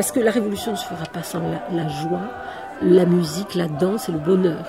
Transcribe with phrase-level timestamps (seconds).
[0.00, 1.42] Parce que la révolution ne se fera pas sans
[1.74, 2.22] la joie,
[2.80, 4.64] la musique, la danse et le bonheur.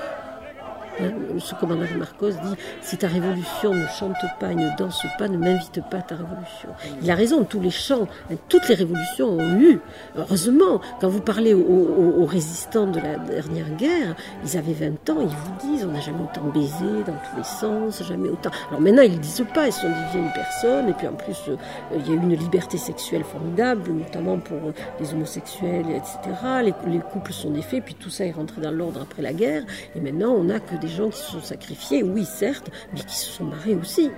[1.00, 5.28] Hein, ce commandant Marcos dit si ta révolution ne chante pas et ne danse pas,
[5.28, 6.70] ne m'invite pas à ta révolution.
[7.02, 8.08] Il a raison, tous les chants,
[8.50, 9.80] toutes les révolutions ont eu.
[10.18, 14.16] Heureusement, quand vous parlez aux, résistants de la dernière guerre,
[14.46, 17.44] ils avaient 20 ans, ils vous disent on n'a jamais autant baisé dans tous les
[17.44, 18.52] sens, jamais autant.
[18.70, 21.38] Alors maintenant, ils ne disent pas, ils sont des vieilles personnes, et puis en plus,
[21.50, 21.56] euh,
[21.96, 24.58] il y a eu une liberté sexuelle formidable, notamment pour
[25.00, 26.18] les homosexuels, etc.
[26.64, 29.64] Les, les couples sont défaits, puis tout ça est rentré dans l'ordre après la guerre,
[29.96, 33.16] et maintenant on n'a que des gens qui se sont sacrifiés, oui certes, mais qui
[33.16, 34.12] se sont barrés aussi.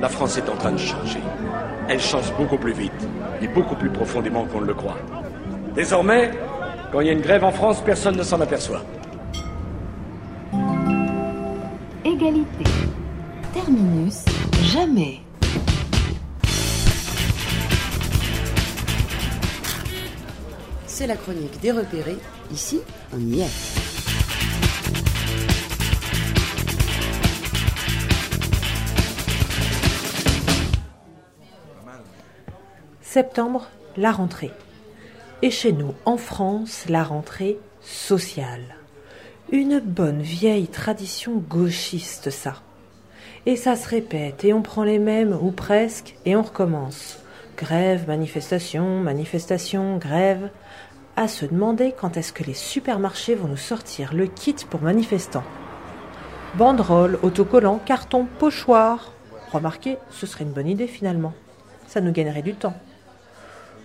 [0.00, 1.20] La France est en train de changer.
[1.88, 2.92] Elle change beaucoup plus vite
[3.42, 4.98] et beaucoup plus profondément qu'on ne le croit.
[5.74, 6.30] Désormais,
[6.92, 8.82] quand il y a une grève en France, personne ne s'en aperçoit.
[12.04, 12.64] Égalité.
[13.52, 14.24] Terminus.
[14.62, 15.20] Jamais.
[20.86, 22.18] C'est la chronique des repérés.
[22.52, 22.80] Ici,
[23.12, 23.83] on y est.
[33.14, 34.50] Septembre, la rentrée.
[35.40, 38.74] Et chez nous, en France, la rentrée sociale.
[39.52, 42.56] Une bonne vieille tradition gauchiste, ça.
[43.46, 47.20] Et ça se répète, et on prend les mêmes, ou presque, et on recommence.
[47.56, 50.50] Grève, manifestation, manifestation, grève.
[51.14, 55.44] À se demander quand est-ce que les supermarchés vont nous sortir le kit pour manifestants.
[56.56, 59.12] Banderoles, autocollants, cartons, pochoirs.
[59.52, 61.32] Remarquez, ce serait une bonne idée finalement.
[61.86, 62.74] Ça nous gagnerait du temps.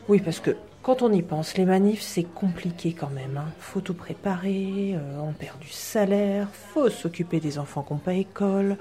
[0.09, 3.37] Oui, parce que quand on y pense, les manifs, c'est compliqué quand même.
[3.37, 3.51] Hein.
[3.59, 8.15] Faut tout préparer, euh, on perd du salaire, faut s'occuper des enfants qui n'ont pas
[8.15, 8.77] école.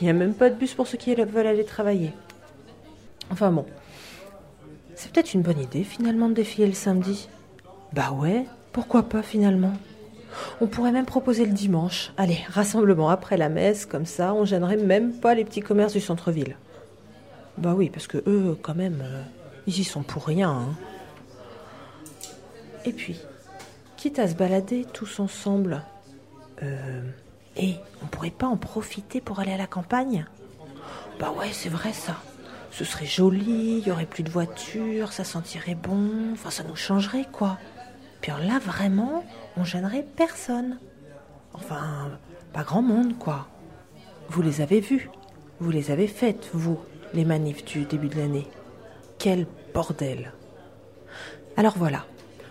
[0.00, 2.12] Il n'y a même pas de bus pour ceux qui veulent aller travailler.
[3.30, 3.64] Enfin bon.
[4.94, 7.28] C'est peut-être une bonne idée finalement de défiler le samedi.
[7.94, 9.72] Bah ouais, pourquoi pas finalement
[10.60, 12.12] On pourrait même proposer le dimanche.
[12.18, 16.00] Allez, rassemblement après la messe, comme ça, on gênerait même pas les petits commerces du
[16.00, 16.56] centre-ville.
[17.56, 19.22] Bah oui, parce que eux, quand même, euh,
[19.68, 20.50] ils y sont pour rien.
[20.50, 20.74] Hein.
[22.86, 23.20] Et puis,
[23.98, 25.82] quitte à se balader tous ensemble,
[26.62, 27.02] euh,
[27.56, 30.24] et on pourrait pas en profiter pour aller à la campagne?
[31.20, 32.16] Bah ouais, c'est vrai ça.
[32.70, 36.76] Ce serait joli, il y aurait plus de voitures, ça sentirait bon, enfin ça nous
[36.76, 37.58] changerait quoi.
[38.22, 39.22] Puis là vraiment,
[39.58, 40.78] on gênerait personne.
[41.52, 42.10] Enfin,
[42.54, 43.48] pas grand monde quoi.
[44.30, 45.10] Vous les avez vus,
[45.60, 46.78] vous les avez faites, vous,
[47.12, 48.46] les manifs du début de l'année.
[49.72, 50.32] Bordel.
[51.56, 52.04] Alors voilà,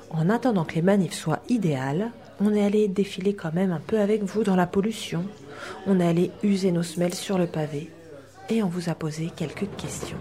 [0.10, 4.00] en attendant que les manifs soient idéales, on est allé défiler quand même un peu
[4.00, 5.26] avec vous dans la pollution,
[5.86, 7.90] on est allé user nos semelles sur le pavé,
[8.50, 10.18] et on vous a posé quelques questions.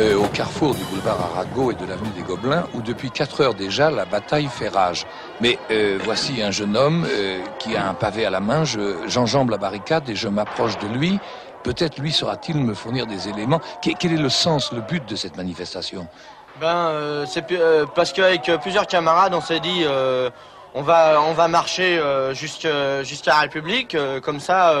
[0.00, 3.52] Euh, au carrefour du boulevard Arago et de l'avenue des Gobelins, où depuis quatre heures
[3.52, 5.04] déjà la bataille fait rage.
[5.42, 8.64] Mais euh, voici un jeune homme euh, qui a un pavé à la main,
[9.06, 11.20] j'enjambe la barricade et je m'approche de lui.
[11.62, 13.60] Peut-être lui saura-t-il me fournir des éléments.
[13.82, 16.06] quel est le sens, le but de cette manifestation?
[16.58, 17.44] Ben, c'est
[17.94, 19.84] parce qu'avec plusieurs camarades, on s'est dit
[20.74, 22.00] on va on va marcher
[22.32, 24.74] jusqu'à la République, comme ça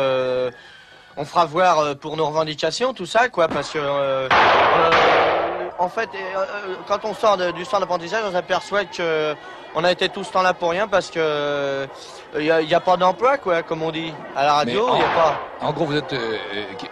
[1.16, 4.90] on fera voir euh, pour nos revendications, tout ça, quoi, parce que euh, euh,
[5.78, 6.10] en fait,
[6.86, 9.34] quand on sort du centre d'apprentissage, on s'aperçoit que
[9.74, 11.88] on a été tout ce temps-là pour rien parce que
[12.38, 14.86] il n'y a, pas d'emploi, quoi, comme on dit à la radio.
[14.86, 15.40] En, y a pas.
[15.60, 16.14] En gros, vous êtes,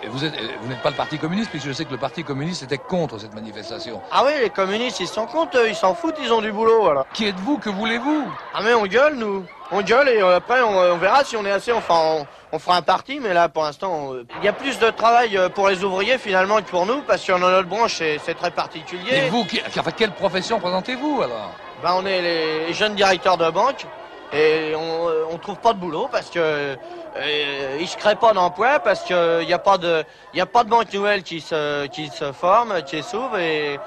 [0.08, 2.62] vous êtes, vous n'êtes pas le Parti communiste, puisque je sais que le Parti communiste
[2.62, 4.00] était contre cette manifestation.
[4.10, 7.06] Ah oui, les communistes, ils sont contre, ils s'en foutent, ils ont du boulot, voilà.
[7.12, 7.58] Qui êtes-vous?
[7.58, 8.24] Que voulez-vous?
[8.54, 9.44] Ah mais on gueule, nous.
[9.72, 11.72] On gueule et après on, verra si on est assez.
[11.72, 12.26] Enfin, on
[12.58, 15.68] fera un parti, mais là, pour l'instant, il y a plus de travail euh, pour
[15.68, 19.26] les ouvriers finalement que pour nous, parce qu'en notre branche, c'est très particulier.
[19.26, 21.52] Et vous, enfin, quelle profession présentez-vous alors?
[21.82, 23.86] Ben, On est les jeunes directeurs de banque,
[24.32, 26.76] et on ne trouve pas de boulot parce que
[27.16, 30.62] euh, ils se créent pas d'emploi parce qu'il n'y a pas de il a pas
[30.62, 33.80] de banque nouvelle qui se qui se forme, qui s'ouvre et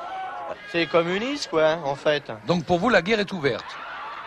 [0.69, 2.29] c'est communiste quoi en fait.
[2.45, 3.63] Donc pour vous la guerre est ouverte?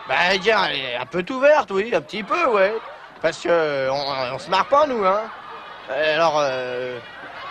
[0.09, 2.73] Ben la guerre est un peu ouverte oui, un petit peu ouais.
[3.21, 5.21] Parce que on, se marre pas, nous, hein.
[5.89, 6.99] Alors, euh,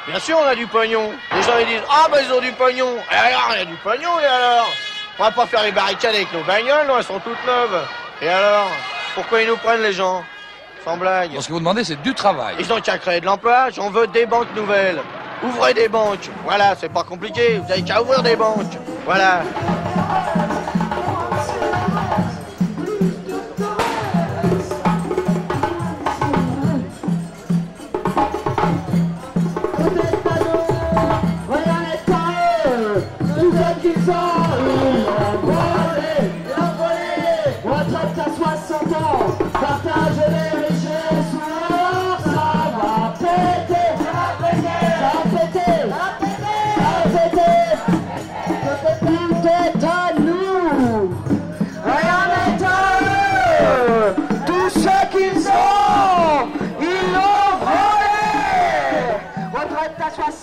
[0.06, 1.10] bien sûr, on a du pognon.
[1.34, 2.96] Les gens, ils disent, ah, ben, ils ont du pognon.
[3.10, 4.68] Et alors, il y a du pognon, et alors?
[5.18, 7.86] On va pas faire les barricades avec nos bagnoles, non, elles sont toutes neuves.
[8.20, 8.68] Et alors
[9.14, 10.22] Pourquoi ils nous prennent, les gens?
[10.84, 11.30] Sans blague.
[11.40, 12.54] ce que vous demandez, c'est du travail.
[12.58, 13.70] Ils ont qu'à créer de l'emploi.
[13.70, 15.00] J'en veux des banques nouvelles.
[15.42, 16.30] Ouvrez des banques.
[16.44, 17.58] Voilà, c'est pas compliqué.
[17.58, 18.72] Vous avez qu'à ouvrir des banques.
[19.04, 19.42] Voilà.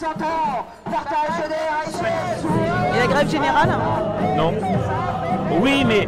[0.03, 3.69] Retraite à 60 ans, partage des Et la grève générale
[4.38, 4.53] Non.
[5.61, 6.07] Oui, mais.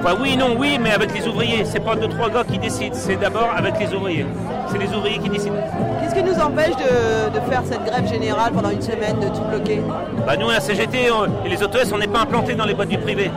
[0.00, 1.64] Enfin, oui, non, oui, mais avec les ouvriers.
[1.64, 2.94] C'est pas deux, trois gars qui décident.
[2.94, 4.26] C'est d'abord avec les ouvriers.
[4.68, 5.54] C'est les ouvriers qui décident.
[6.00, 9.42] Qu'est-ce qui nous empêche de, de faire cette grève générale pendant une semaine, de tout
[9.50, 9.82] bloquer?
[10.26, 12.88] Bah, nous, la CGT on- et les OTS, on n'est pas implantés dans les boîtes
[12.88, 13.30] du privé.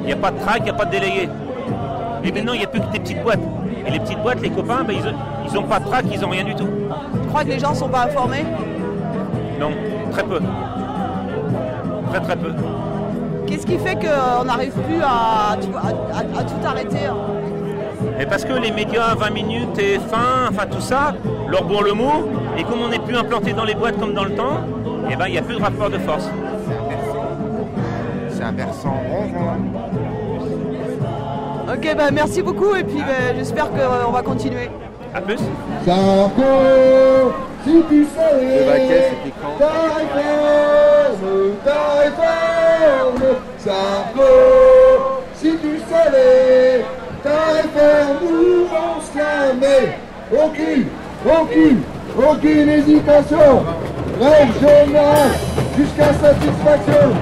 [0.00, 1.28] Il n'y a pas de trac, il n'y a pas de délégué.
[2.24, 3.40] Et maintenant, il n'y a plus que des petites boîtes.
[3.86, 6.44] Et les petites boîtes, les copains, bah, ils n'ont pas de trac, ils n'ont rien
[6.44, 6.68] du tout.
[7.22, 8.44] Tu crois que les gens sont pas informés?
[9.62, 9.70] Non,
[10.10, 10.40] très peu.
[12.10, 12.52] Très, très peu.
[13.46, 17.16] Qu'est-ce qui fait qu'on n'arrive plus à, tout- à- à- à tout arrêter hein
[18.18, 21.14] Et parce que les médias, 20 minutes et fin, enfin tout ça,
[21.48, 22.28] leur bourre le mot,
[22.58, 24.58] et comme on n'est plus implanté dans les boîtes comme dans le temps,
[25.08, 26.28] eh ben il n'y a plus de rapport de force.
[28.30, 29.26] C'est un versant rond.
[31.72, 34.68] Ok, bah merci beaucoup et puis bah, j'espère qu'on va continuer.
[35.14, 35.38] A plus.
[35.86, 36.42] Sarko,
[37.64, 43.24] Le baquet, c'était quand ta réforme, ta réforme,
[43.56, 46.84] Sarko, si tu savais
[47.22, 49.96] ta réforme, nous on se la met?
[50.32, 50.86] Aucune,
[51.24, 51.82] aucune,
[52.18, 53.64] aucune hésitation.
[54.20, 55.30] Règle générale,
[55.78, 57.14] jusqu'à satisfaction.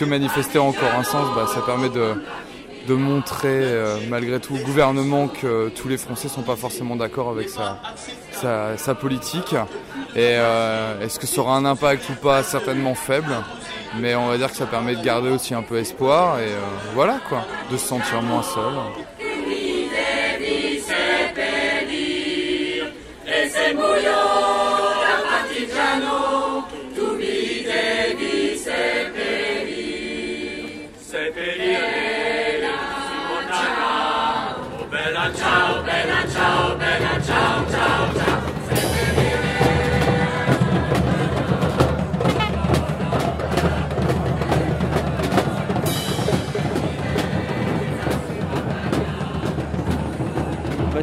[0.00, 4.64] Que manifester a encore un sens bah, Ça permet de, montrer, euh, malgré tout, au
[4.64, 9.54] gouvernement que tous les Français ne sont pas forcément d'accord avec sa politique.
[10.16, 12.42] Et euh, est-ce que ça aura un impact ou pas?
[12.42, 13.32] Certainement faible.
[14.00, 16.60] Mais on va dire que ça permet de garder aussi un peu espoir et euh,
[16.94, 18.72] voilà quoi, de se sentir moins seul.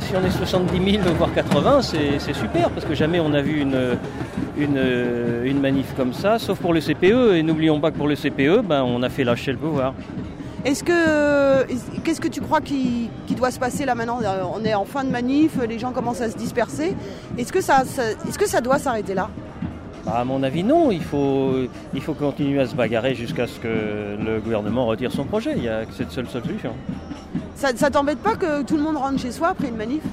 [0.08, 3.60] Si on est 70 000, voire 80, c'est super, parce que jamais on a vu
[3.62, 3.98] une,
[4.58, 4.80] une,
[5.44, 7.36] une manif comme ça, sauf pour le CPE.
[7.36, 9.94] Et n'oublions pas que pour le CPE, ben, on a fait lâcher le pouvoir.
[10.66, 11.66] Est-ce que
[12.04, 14.20] qu'est-ce que tu crois qui, qui doit se passer là maintenant?
[14.24, 16.96] Euh, On est en fin de manif, les gens commencent à se disperser.
[17.38, 19.30] Est-ce que ça, ça- est-ce que ça doit s'arrêter là?
[20.06, 20.90] Bah, à mon avis, non.
[20.92, 21.54] Il faut,
[21.94, 25.54] il faut continuer à se bagarrer jusqu'à ce que le gouvernement retire son projet.
[25.56, 26.72] Il n'y a que cette seule solution.
[27.58, 30.04] Ça, ça t'embête pas que tout le monde rentre chez soi après une manif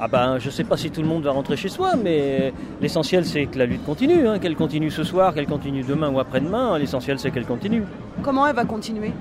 [0.00, 2.54] Ah ben, je ne sais pas si tout le monde va rentrer chez soi, mais
[2.80, 4.26] l'essentiel c'est que la lutte continue.
[4.26, 4.38] hein.
[4.38, 6.78] Qu'elle continue ce soir, qu'elle continue demain ou après-demain.
[6.78, 7.82] L'essentiel c'est qu'elle continue.
[8.22, 9.12] Comment elle va continuer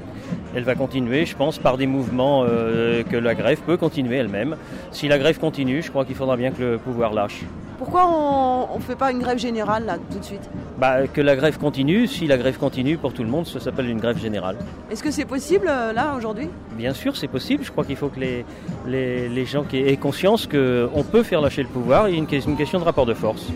[0.55, 4.55] Elle va continuer, je pense, par des mouvements euh, que la grève peut continuer elle-même.
[4.91, 7.41] Si la grève continue, je crois qu'il faudra bien que le pouvoir lâche.
[7.81, 10.47] Pourquoi on ne fait pas une grève générale là tout de suite?
[10.77, 13.89] Bah, que la grève continue, si la grève continue pour tout le monde, ça s'appelle
[13.89, 14.55] une grève générale.
[14.91, 16.47] Est-ce que c'est possible euh, là aujourd'hui?
[16.77, 17.63] Bien sûr, c'est possible.
[17.63, 18.45] Je crois qu'il faut que les,
[18.85, 22.07] les, les gens qui aient conscience qu'on peut faire lâcher le pouvoir.
[22.07, 23.47] Il y a une, que- une question de rapport de force.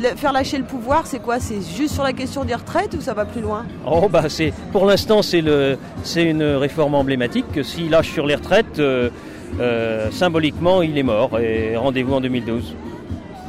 [0.00, 1.40] Le- Faire lâcher le pouvoir, c'est quoi?
[1.40, 3.66] C'est juste sur la question des retraites ou ça va plus loin?
[3.84, 8.26] Oh bah c'est pour l'instant c'est le c'est une réforme emblématique que s'il lâche sur
[8.26, 9.10] les retraites euh,
[9.58, 12.76] euh, symboliquement il est mort et rendez-vous en 2012.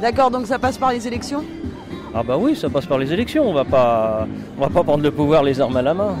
[0.00, 1.44] D'accord, donc ça passe par les élections
[2.14, 4.26] Ah bah oui, ça passe par les élections, on va pas
[4.56, 6.16] on va pas prendre le pouvoir les armes à la main.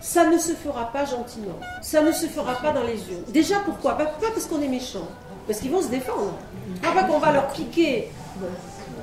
[0.00, 1.58] Ça ne se fera pas gentiment.
[1.80, 3.24] Ça ne se fera pas dans les yeux.
[3.28, 3.92] Déjà, pourquoi?
[3.96, 5.06] Pas, pas parce qu'on est méchant.
[5.46, 6.32] Parce qu'ils vont se défendre.
[6.82, 8.10] Pas, pas qu'on va leur piquer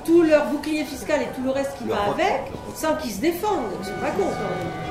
[0.04, 3.70] tout leur bouclier fiscal et tout le reste qui va avec, sans qu'ils se défendent.
[3.82, 4.89] C'est pas con quand même.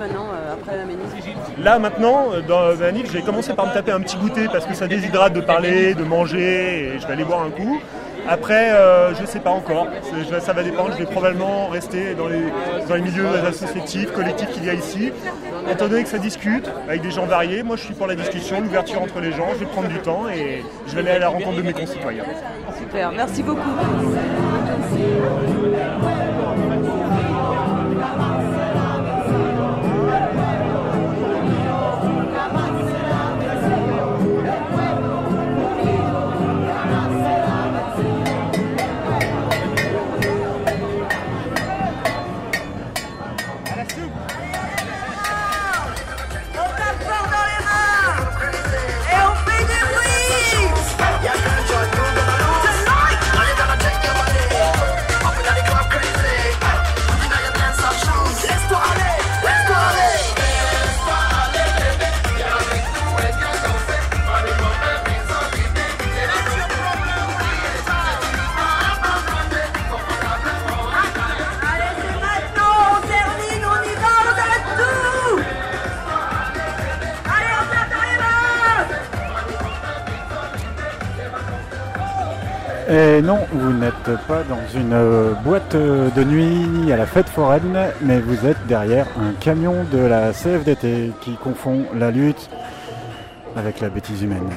[0.00, 3.92] Maintenant, euh, après la Là maintenant, euh, dans la manif, j'ai commencé par me taper
[3.92, 7.24] un petit goûter parce que ça déshydrate de parler, de manger, et je vais aller
[7.24, 7.80] boire un coup.
[8.28, 9.88] Après, euh, je sais pas encore.
[10.40, 10.92] Ça va dépendre.
[10.92, 12.42] Je vais probablement rester dans les,
[12.88, 15.12] dans les milieux associatifs, collectifs qu'il y a ici.
[15.70, 18.60] Étant donné que ça discute avec des gens variés, moi je suis pour la discussion,
[18.60, 19.48] l'ouverture entre les gens.
[19.54, 22.24] Je vais prendre du temps et je vais aller à la rencontre de mes concitoyens.
[22.78, 23.70] Super, merci beaucoup.
[84.10, 88.46] N'êtes pas dans une euh, boîte euh, de nuit à la fête foraine, mais vous
[88.46, 92.50] êtes derrière un camion de la CFDT qui confond la lutte
[93.56, 94.48] avec la bêtise humaine.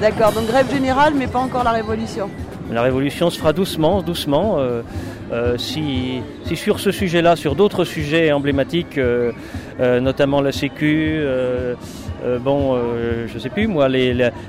[0.00, 2.30] D'accord, donc grève générale, mais pas encore la révolution.
[2.70, 4.58] La révolution se fera doucement, doucement.
[4.58, 4.82] euh,
[5.32, 9.32] euh, si, si sur ce sujet-là, sur d'autres sujets emblématiques, euh,
[9.80, 11.74] euh, notamment la Sécu, euh,
[12.40, 12.78] bon,
[13.26, 13.88] je sais plus moi,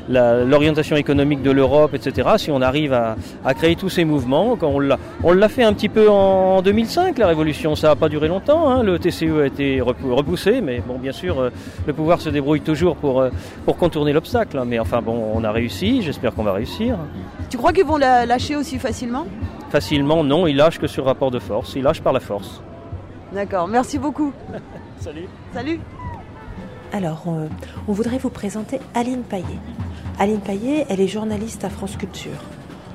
[0.10, 2.30] l'orientation économique de l'Europe, etc.
[2.38, 3.16] Si on arrive à,
[3.54, 7.90] créer tous ces mouvements, on l'a, fait un petit peu en 2005, la révolution, ça
[7.90, 8.70] n'a pas duré longtemps.
[8.70, 8.84] hein.
[8.84, 11.52] Le TCE a été repou- repoussé, mais bon, bien sûr,
[11.86, 13.26] le pouvoir se débrouille toujours pour,
[13.66, 14.58] pour contourner l'obstacle.
[14.58, 14.66] hein.
[14.66, 16.02] Mais enfin, bon, on a réussi.
[16.02, 16.98] J'espère qu'on va réussir.
[17.50, 19.26] Tu crois qu'ils vont la lâcher aussi facilement?
[19.76, 22.62] Facilement, non, il lâche que sur rapport de force, il lâche par la force.
[23.34, 24.32] D'accord, merci beaucoup.
[25.02, 25.28] Salut.
[25.54, 25.82] Salut.
[26.94, 27.50] Alors, euh,
[27.86, 29.60] on voudrait vous présenter Aline Paillet.
[30.18, 32.40] Aline Paillet, elle est journaliste à France Culture.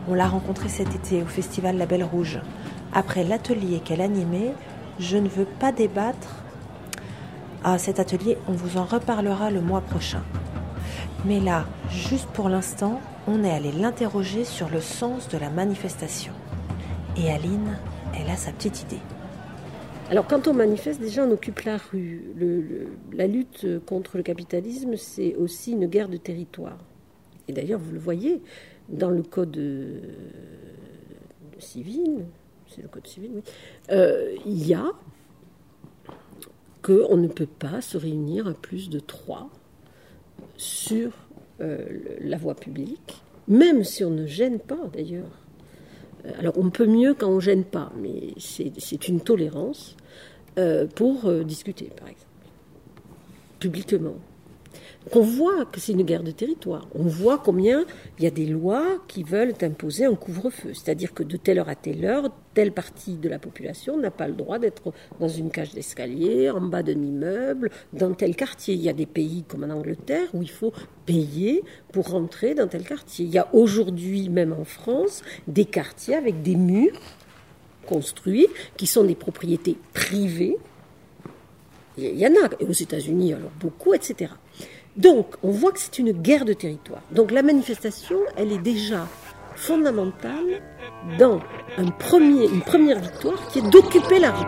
[0.09, 2.41] On l'a rencontrée cet été au festival La Belle Rouge.
[2.95, 4.55] Après l'atelier qu'elle animait,
[4.99, 6.37] Je ne veux pas débattre.
[7.63, 10.23] Ah, cet atelier, on vous en reparlera le mois prochain.
[11.27, 16.33] Mais là, juste pour l'instant, on est allé l'interroger sur le sens de la manifestation.
[17.23, 17.77] Et Aline,
[18.15, 19.00] elle a sa petite idée.
[20.09, 22.87] Alors, quand on manifeste, déjà, on occupe la rue.
[23.12, 26.79] La lutte contre le capitalisme, c'est aussi une guerre de territoire.
[27.47, 28.41] Et d'ailleurs, vous le voyez
[28.89, 30.00] dans le code euh,
[31.59, 32.25] civil,
[32.69, 33.43] c'est le code civil, oui,
[33.91, 34.91] euh, il y a
[36.83, 39.50] qu'on ne peut pas se réunir à plus de trois
[40.57, 41.12] sur
[41.61, 41.85] euh,
[42.21, 45.40] la voie publique, même si on ne gêne pas d'ailleurs.
[46.27, 49.97] Euh, Alors on peut mieux quand on gêne pas, mais c'est une tolérance
[50.59, 52.27] euh, pour euh, discuter, par exemple,
[53.59, 54.17] publiquement.
[55.14, 56.87] On voit que c'est une guerre de territoire.
[56.95, 57.87] On voit combien
[58.19, 60.73] il y a des lois qui veulent imposer un couvre-feu.
[60.75, 64.28] C'est-à-dire que de telle heure à telle heure, telle partie de la population n'a pas
[64.28, 68.75] le droit d'être dans une cage d'escalier, en bas d'un immeuble, dans tel quartier.
[68.75, 70.73] Il y a des pays comme en Angleterre où il faut
[71.07, 73.25] payer pour rentrer dans tel quartier.
[73.25, 77.00] Il y a aujourd'hui, même en France, des quartiers avec des murs
[77.87, 80.59] construits qui sont des propriétés privées
[81.99, 84.33] il y en a, et aux États-Unis, alors beaucoup, etc.
[84.97, 87.01] Donc, on voit que c'est une guerre de territoire.
[87.13, 89.07] Donc, la manifestation, elle est déjà
[89.55, 90.63] fondamentale
[91.19, 91.41] dans
[91.79, 94.47] une première victoire qui est d'occuper la rue.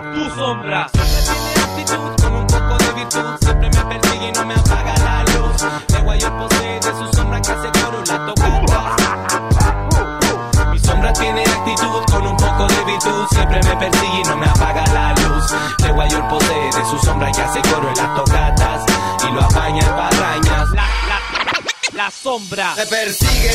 [22.03, 22.75] La sombra.
[22.77, 23.53] Me persigue,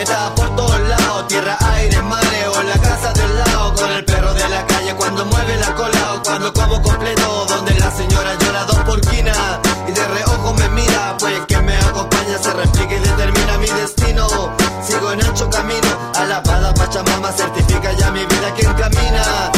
[0.00, 4.34] está por todos lados, tierra, aire, mare o la casa del lado, con el perro
[4.34, 8.64] de la calle cuando mueve la cola o cuando como completo, donde la señora llora
[8.64, 12.98] dos por quina y de reojo me mira, pues que me acompaña se replica y
[12.98, 14.26] determina mi destino.
[14.82, 19.52] Sigo en ancho camino, alabada Pachamama certifica ya mi vida quien camina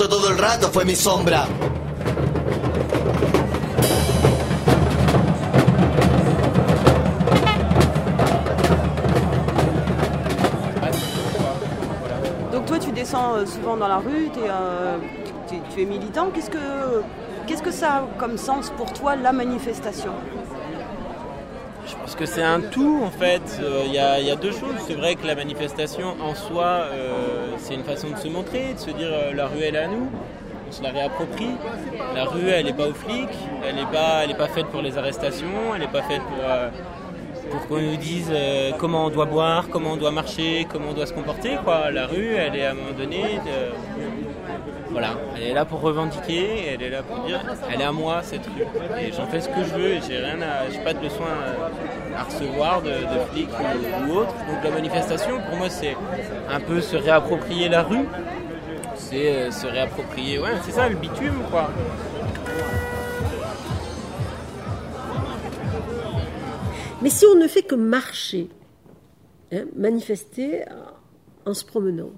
[0.00, 1.46] corto todo el rato fue mi sombra.
[12.52, 14.96] Donc toi, tu descends euh, souvent dans la rue, euh,
[15.48, 16.28] tu, tu- tu es militant.
[16.34, 16.58] Qu'est-ce que,
[17.46, 20.12] qu'est-ce que ça a comme sens pour toi, la manifestation?
[21.98, 24.76] Parce que c'est un tout en fait, Euh, il y, a- deux choses.
[24.86, 28.78] C'est vrai que la manifestation en soi, euh, c'est une façon de se montrer, de
[28.78, 30.08] se dire euh, la rue elle est à nous,
[30.68, 31.54] on se la réapproprie.
[32.14, 33.28] La rue elle n'est pas aux flics,
[33.66, 36.22] elle n'est pas, pas faite pour les arrestations, elle n'est pas faite
[37.50, 38.32] pour, qu'on nous dise
[38.78, 41.52] comment on doit boire, comment on doit marcher, comment on doit se comporter.
[41.92, 43.22] La rue elle est à un moment donné.
[44.90, 47.40] Voilà, elle est là pour revendiquer, elle est là pour dire,
[47.72, 48.64] elle est à moi cette rue.
[49.00, 51.22] Et j'en fais ce que je veux et j'ai rien à, j'ai pas de leçon
[51.22, 52.90] à, à recevoir de,
[53.32, 53.48] flics
[54.08, 54.34] ou, autres.
[54.48, 55.96] Donc la manifestation, pour moi, c'est
[56.48, 58.06] un peu se réapproprier la rue.
[58.96, 61.70] C'est euh, se réapproprier, ouais, c'est ça le bitume, quoi.
[67.02, 68.50] Mais si on ne fait que marcher,
[69.52, 70.74] hein, manifester euh,
[71.46, 72.10] en se promenant,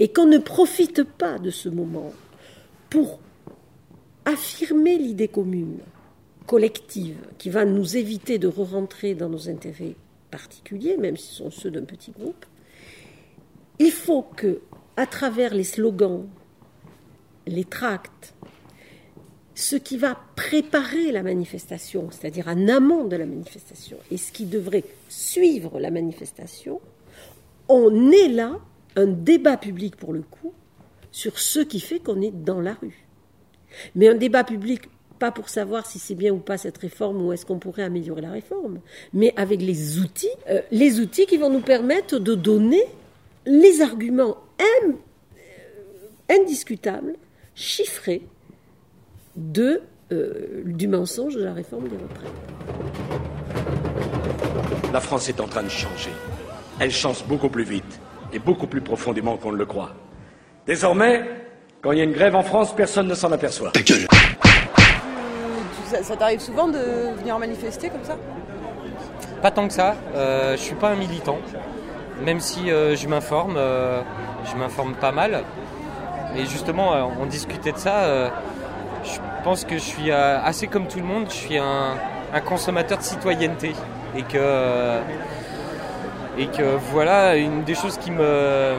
[0.00, 2.12] et qu'on ne profite pas de ce moment
[2.88, 3.20] pour
[4.24, 5.78] affirmer l'idée commune,
[6.46, 9.94] collective, qui va nous éviter de re-rentrer dans nos intérêts
[10.30, 12.46] particuliers, même si ce sont ceux d'un petit groupe,
[13.78, 14.60] il faut que,
[14.96, 16.26] à travers les slogans,
[17.46, 18.34] les tracts,
[19.54, 24.46] ce qui va préparer la manifestation, c'est-à-dire en amont de la manifestation, et ce qui
[24.46, 26.80] devrait suivre la manifestation,
[27.68, 28.58] on est là
[28.96, 30.52] un débat public pour le coup
[31.12, 33.06] sur ce qui fait qu'on est dans la rue.
[33.94, 34.82] Mais un débat public
[35.18, 38.22] pas pour savoir si c'est bien ou pas cette réforme ou est-ce qu'on pourrait améliorer
[38.22, 38.80] la réforme,
[39.12, 42.82] mais avec les outils, euh, les outils qui vont nous permettre de donner
[43.44, 44.92] les arguments euh,
[46.30, 47.14] indiscutables,
[47.54, 48.22] chiffrés,
[49.36, 52.30] de, euh, du mensonge de la réforme des retraites.
[54.92, 56.10] La France est en train de changer.
[56.80, 58.00] Elle change beaucoup plus vite
[58.32, 59.90] et beaucoup plus profondément qu'on ne le croit.
[60.66, 61.24] Désormais,
[61.82, 63.72] quand il y a une grève en France, personne ne s'en aperçoit.
[65.86, 66.78] Ça, ça t'arrive souvent de
[67.18, 68.16] venir manifester comme ça?
[69.42, 71.38] Pas tant que ça, euh, je suis pas un militant,
[72.24, 74.02] même si euh, je m'informe, euh,
[74.44, 75.42] je m'informe pas mal.
[76.36, 78.28] Et justement, euh, on discutait de ça, euh,
[79.02, 81.94] je pense que je suis euh, assez comme tout le monde, je suis un,
[82.32, 83.74] un consommateur de citoyenneté.
[84.16, 85.00] Et que, euh,
[86.40, 88.76] et que voilà, une des choses qui me,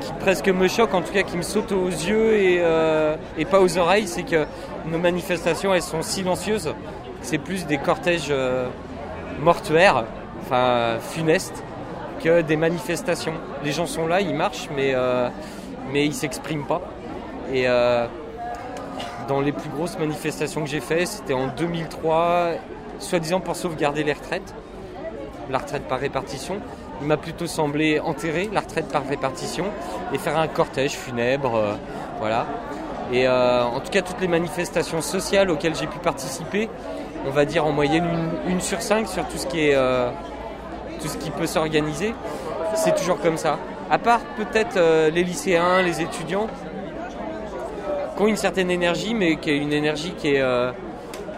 [0.00, 3.14] qui presque me choque, en tout cas qui me saute aux yeux et, euh,
[3.48, 4.44] pas aux oreilles, c'est que
[4.86, 6.74] nos manifestations, elles sont silencieuses.
[7.22, 8.66] C'est plus des cortèges euh,
[9.40, 10.06] mortuaires,
[10.42, 11.62] enfin funestes,
[12.20, 13.34] que des manifestations.
[13.62, 15.28] Les gens sont là, ils marchent, mais, euh,
[15.92, 16.82] mais ils s'expriment pas.
[17.52, 18.06] Et euh,
[19.28, 22.54] dans les plus grosses manifestations que j'ai faites, c'était en 2003,
[22.98, 24.52] soi-disant pour sauvegarder les retraites,
[25.50, 26.56] la retraite par répartition.
[27.00, 29.66] Il m'a plutôt semblé enterrer la retraite par répartition
[30.12, 31.74] et faire un cortège funèbre, euh,
[32.18, 32.46] voilà.
[33.12, 36.70] Et euh, en tout cas, toutes les manifestations sociales auxquelles j'ai pu participer,
[37.26, 38.06] on va dire en moyenne
[38.48, 40.08] une, sur cinq sur tout ce qui est euh,
[41.00, 42.14] tout ce qui peut s'organiser,
[42.74, 43.58] c'est toujours comme ça.
[43.90, 46.46] À part peut-être les lycéens, les étudiants,
[48.16, 50.42] qui ont une certaine énergie, mais qui est une énergie qui est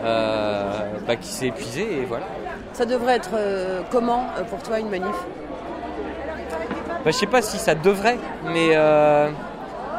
[0.04, 2.26] bah, qui s'est épuisée et voilà.
[2.76, 5.16] Ça devrait être euh, comment euh, pour toi une manif?
[7.02, 8.18] Bah, je sais pas si ça devrait,
[8.52, 9.30] mais euh,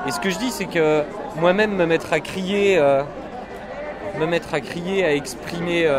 [0.06, 1.02] et ce que je dis, c'est que
[1.38, 3.02] moi-même me mettre à crier, euh,
[4.20, 5.90] me mettre à crier, à exprimer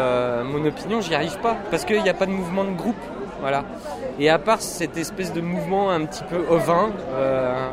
[0.45, 2.95] mon opinion, j'y arrive pas parce qu'il n'y a pas de mouvement de groupe,
[3.41, 3.65] voilà.
[4.21, 6.91] Et à part cette espèce de mouvement un petit peu ovin,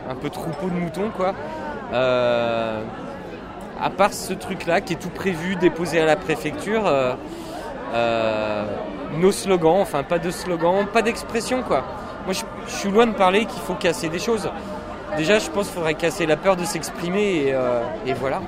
[0.10, 1.36] un peu troupeau de moutons, quoi.
[1.94, 2.80] à
[3.96, 6.92] part ce truc-là qui est tout prévu, déposé à la préfecture,
[9.16, 11.84] nos slogans, enfin pas de slogans, pas d'expression quoi.
[12.26, 14.50] Moi je, suis loin de parler qu'il faut casser des choses.
[15.18, 17.82] Déjà je pense qu'il faudrait casser la peur de s'exprimer et, euh,
[18.20, 18.42] voilà.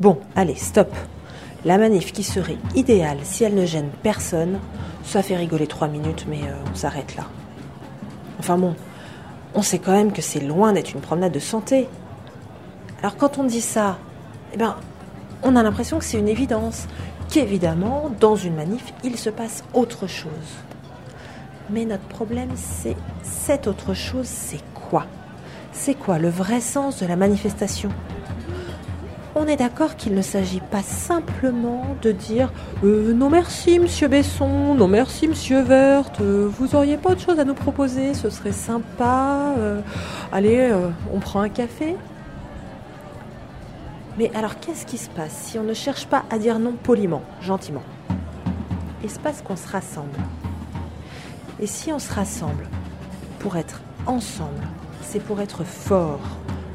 [0.00, 0.92] Bon, allez, stop.
[1.64, 4.58] La manif qui serait idéale si elle ne gêne personne,
[5.04, 7.24] ça fait rigoler trois minutes, mais euh, on s'arrête là.
[8.38, 8.74] Enfin bon,
[9.54, 11.88] on sait quand même que c'est loin d'être une promenade de santé.
[13.00, 13.98] Alors quand on dit ça,
[14.52, 14.76] eh ben,
[15.42, 16.86] on a l'impression que c'est une évidence,
[17.32, 20.30] qu'évidemment, dans une manif, il se passe autre chose.
[21.70, 25.06] Mais notre problème, c'est cette autre chose, c'est quoi?
[25.72, 27.88] C'est quoi le vrai sens de la manifestation?
[29.34, 32.52] On est d'accord qu'il ne s'agit pas simplement de dire
[32.84, 37.38] euh, non merci monsieur Besson, non merci monsieur Vert, euh, vous auriez pas autre chose
[37.38, 39.80] à nous proposer, ce serait sympa, euh,
[40.32, 40.70] allez,
[41.14, 41.96] on prend un café?
[44.18, 47.22] Mais alors qu'est-ce qui se passe si on ne cherche pas à dire non poliment,
[47.40, 47.82] gentiment?
[49.02, 50.18] Il se passe qu'on se rassemble.
[51.60, 52.68] Et si on se rassemble
[53.38, 54.68] pour être ensemble,
[55.00, 56.20] c'est pour être fort,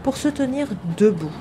[0.03, 1.31] pour se tenir debout.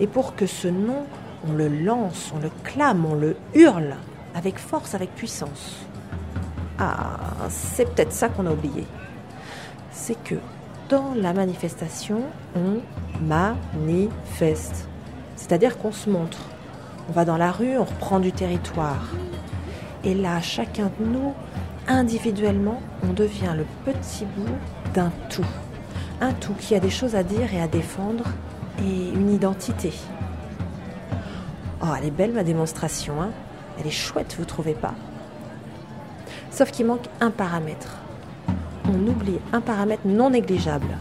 [0.00, 1.06] Et pour que ce nom,
[1.48, 3.96] on le lance, on le clame, on le hurle,
[4.34, 5.76] avec force, avec puissance.
[6.78, 8.86] Ah, c'est peut-être ça qu'on a oublié.
[9.90, 10.36] C'est que
[10.88, 12.22] dans la manifestation,
[12.56, 12.80] on
[13.26, 14.88] manifeste.
[15.36, 16.38] C'est-à-dire qu'on se montre.
[17.08, 19.08] On va dans la rue, on reprend du territoire.
[20.04, 21.34] Et là, chacun de nous,
[21.88, 24.56] individuellement, on devient le petit bout
[24.94, 25.46] d'un tout.
[26.20, 28.24] Un tout qui a des choses à dire et à défendre
[28.78, 29.92] et une identité.
[31.82, 33.30] Oh, elle est belle ma démonstration, hein
[33.78, 34.94] Elle est chouette, vous trouvez pas?
[36.50, 37.98] Sauf qu'il manque un paramètre.
[38.88, 40.96] On oublie un paramètre non négligeable.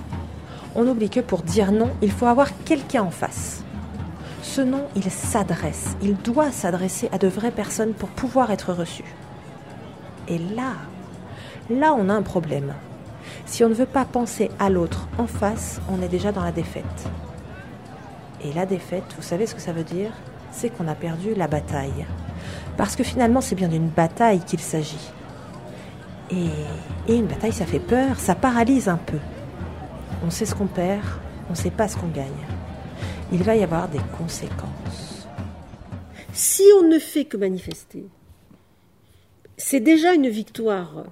[0.75, 3.63] On oublie que pour dire non, il faut avoir quelqu'un en face.
[4.41, 9.03] Ce non, il s'adresse, il doit s'adresser à de vraies personnes pour pouvoir être reçu.
[10.27, 10.73] Et là,
[11.69, 12.73] là on a un problème.
[13.45, 16.51] Si on ne veut pas penser à l'autre en face, on est déjà dans la
[16.51, 17.07] défaite.
[18.43, 20.11] Et la défaite, vous savez ce que ça veut dire?
[20.51, 22.05] C'est qu'on a perdu la bataille.
[22.77, 25.11] Parce que finalement, c'est bien d'une bataille qu'il s'agit.
[26.31, 26.47] Et,
[27.07, 29.17] et, une bataille, ça fait peur, ça paralyse un peu.
[30.23, 31.03] On sait ce qu'on perd,
[31.49, 32.31] on ne sait pas ce qu'on gagne.
[33.31, 35.27] Il va y avoir des conséquences.
[36.33, 38.05] Si on ne fait que manifester,
[39.57, 41.05] c'est déjà une victoire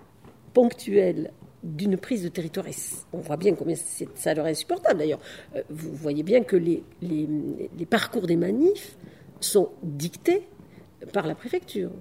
[0.53, 1.31] ponctuelle
[1.63, 2.65] d'une prise de territoire.
[3.13, 3.75] On voit bien combien
[4.15, 4.99] ça leur est insupportable.
[4.99, 5.19] D'ailleurs,
[5.55, 6.83] euh, vous voyez bien que les,
[7.89, 8.97] parcours des manifs
[9.39, 10.47] sont dictés
[11.13, 11.91] par la préfecture.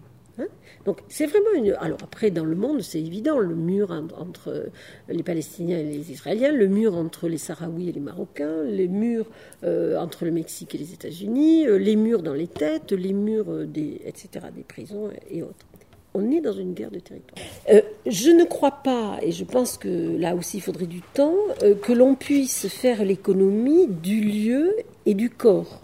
[0.85, 1.73] Donc c'est vraiment une...
[1.81, 4.67] Alors après, dans le monde, c'est évident, le mur entre
[5.09, 9.27] les Palestiniens et les Israéliens, le mur entre les Sahraouis et les Marocains, les murs
[9.65, 13.67] euh, entre le Mexique et les États-Unis, euh, les murs dans les têtes, les murs
[13.67, 15.67] des, etc., des prisons et autres
[16.15, 17.39] on est dans une guerre de territoire.
[17.71, 21.37] Euh, je ne crois pas, et je pense que là aussi il faudrait du temps,
[21.63, 25.81] euh, que l'on puisse faire l'économie du lieu et du corps,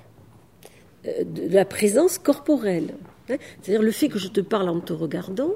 [1.07, 2.95] euh, de la présence corporelle.
[3.31, 3.37] Hein.
[3.61, 5.53] C'est-à-dire le fait que je te parle en te regardant,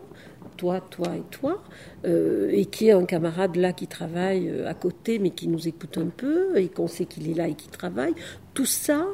[0.57, 1.63] toi, toi et toi,
[2.05, 5.97] et qu'il y ait un camarade là qui travaille à côté mais qui nous écoute
[5.97, 8.15] un peu, et qu'on sait qu'il est là et qu'il travaille,
[8.53, 9.07] tout ça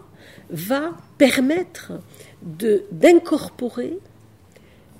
[0.50, 1.92] va permettre
[2.42, 3.98] d'incorporer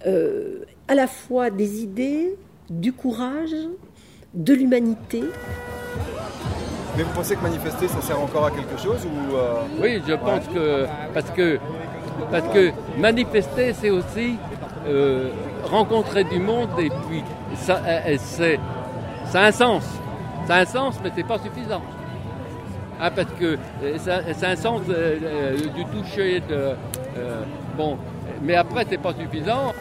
[0.07, 2.37] euh, à la fois des idées,
[2.71, 3.57] du courage,
[4.35, 5.23] de l'humanité.
[6.97, 9.63] Mais vous pensez que manifester, ça sert encore à quelque chose ou euh...
[9.81, 11.59] Oui, je pense que parce que
[12.31, 14.37] parce que manifester, c'est aussi
[14.87, 15.31] euh,
[15.65, 17.23] rencontrer du monde et puis
[17.55, 17.81] ça,
[18.19, 18.59] c'est
[19.27, 19.85] ça a un sens,
[20.47, 21.83] ça a un sens, mais c'est pas suffisant.
[22.99, 23.57] Ah, parce que
[24.11, 26.75] a un sens euh, du toucher, de
[27.77, 27.99] bon,
[28.43, 29.73] mais après c'est pas suffisant.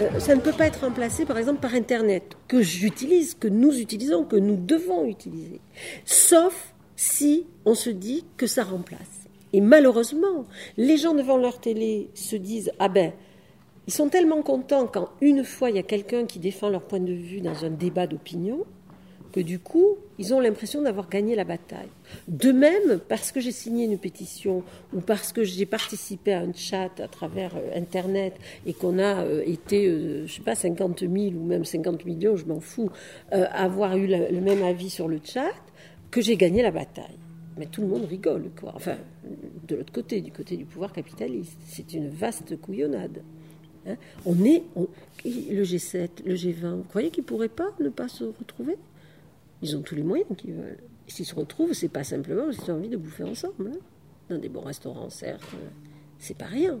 [0.00, 3.78] Euh, ça ne peut pas être remplacé, par exemple, par Internet, que j'utilise, que nous
[3.78, 5.60] utilisons, que nous devons utiliser.
[6.04, 9.23] Sauf si on se dit que ça remplace.
[9.54, 13.12] Et malheureusement, les gens devant leur télé se disent Ah ben,
[13.86, 16.98] ils sont tellement contents quand une fois il y a quelqu'un qui défend leur point
[16.98, 18.64] de vue dans un débat d'opinion,
[19.30, 21.88] que du coup, ils ont l'impression d'avoir gagné la bataille.
[22.26, 26.52] De même, parce que j'ai signé une pétition ou parce que j'ai participé à un
[26.52, 28.34] chat à travers euh, Internet
[28.66, 32.36] et qu'on a euh, été, euh, je sais pas, 50 000 ou même 50 millions,
[32.36, 32.90] je m'en fous,
[33.30, 35.52] avoir eu le même avis sur le chat,
[36.10, 37.18] que j'ai gagné la bataille.
[37.56, 38.72] Mais tout le monde rigole, quoi.
[38.74, 38.96] Enfin,
[39.66, 41.58] de l'autre côté, du côté du pouvoir capitaliste.
[41.66, 43.22] C'est une vaste couillonnade.
[43.86, 43.96] Hein.
[44.24, 44.62] on est.
[45.24, 48.76] le G7, le G20, vous croyez qu'ils pourraient pas ne pas se retrouver?
[49.62, 50.78] Ils ont tous les moyens qu'ils veulent.
[51.06, 53.72] S'ils se retrouvent, c'est pas simplement parce qu'ils ont envie de bouffer ensemble.
[53.74, 53.78] Hein.
[54.30, 55.68] Dans des bons restaurants, certes, euh,
[56.18, 56.78] c'est pas rien.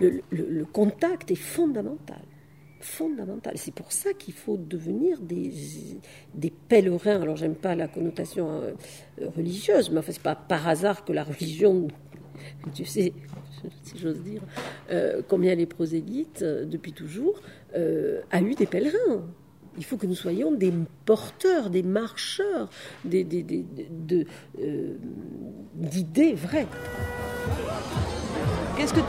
[0.00, 2.22] Le, contact est fondamental.
[2.80, 3.54] Fondamental.
[3.56, 5.52] C'est pour ça qu'il faut devenir des,
[6.34, 7.20] des pèlerins.
[7.20, 8.72] Alors, j'aime pas la connotation euh,
[9.36, 11.88] religieuse, mais enfin, c'est pas par hasard que la religion,
[12.74, 13.12] tu sais,
[13.82, 14.42] si j'ose dire,
[14.90, 17.40] euh, combien les prosélytes, depuis toujours,
[17.74, 19.22] a eu des pèlerins.
[19.76, 20.72] Il faut que nous soyons des
[21.04, 22.68] porteurs, des marcheurs,
[23.04, 23.22] des,
[25.74, 26.66] d'idées vraies.
[28.76, 29.00] Qu'est-ce que,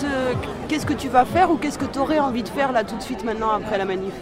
[0.67, 2.97] qu'est-ce que tu vas faire ou qu'est-ce que tu aurais envie de faire là tout
[2.97, 4.13] de suite maintenant après la manif?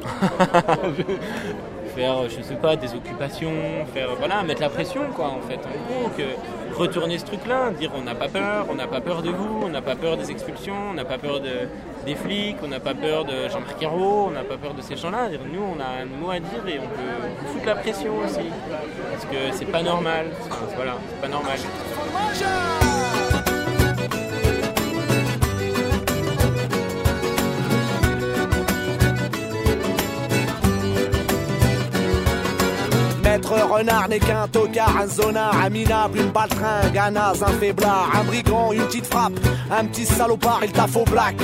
[1.94, 3.52] Faire, je sais pas, des occupations,
[3.92, 5.56] faire, voilà, mettre la pression quoi en fait.
[5.56, 6.22] En gros, que
[6.74, 9.68] retourner ce truc-là, dire on n'a pas peur, on n'a pas peur de vous, on
[9.68, 11.68] n'a pas peur des expulsions, on n'a pas peur de,
[12.06, 14.96] des flics, on n'a pas peur de Jean-Marc Ayrault, on n'a pas peur de ces
[14.96, 15.28] gens-là.
[15.28, 18.48] Dire, Nous, on a un mot à dire et on peut foutre la pression aussi.
[19.10, 20.26] Parce que c'est pas normal.
[20.76, 21.58] Voilà, c'est pas normal.
[33.54, 38.24] Renard n'est qu'un tocard, un zonard, un minable, une baltringue, un naze, un faiblard, un
[38.24, 39.32] brigand, une petite frappe,
[39.70, 41.36] un petit salopard, il t'a faux black.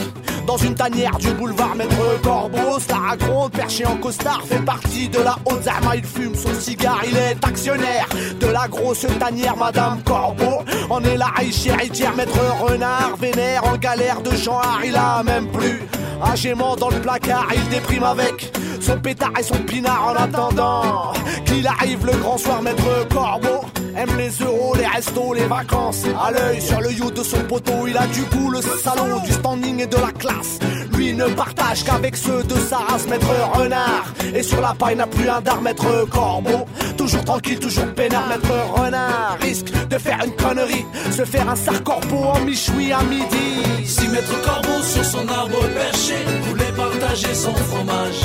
[0.47, 5.19] Dans une tanière du boulevard Maître Corbeau, la raconte, perché en costard, fait partie de
[5.19, 5.97] la haute zama.
[5.97, 8.07] Il fume son cigare, il est actionnaire
[8.39, 10.63] de la grosse tanière Madame Corbeau.
[10.89, 15.83] On est la héritière, Maître Renard, vénère en galère de Jean il a même plus.
[16.23, 21.13] Agément dans le placard, il déprime avec son pétard et son pinard en attendant
[21.45, 23.67] qu'il arrive le grand soir, Maître Corbeau.
[23.97, 26.03] Aime les euros, les restos, les vacances.
[26.21, 29.33] À l'œil sur le yacht de son poteau, il a du goût, le salon, du
[29.33, 30.59] standing et de la classe.
[30.93, 34.13] Lui ne partage qu'avec ceux de sa race, Maître Renard.
[34.35, 36.67] Et sur la paille n'a plus un dard, Maître Corbeau.
[36.99, 39.39] Toujours tranquille, toujours peinard, Maître Renard.
[39.41, 43.87] Risque de faire une connerie, se faire un sarcorpo en michoui à midi.
[43.87, 46.17] Si Maître Corbeau sur son arbre perché
[46.49, 48.23] voulait partager son fromage.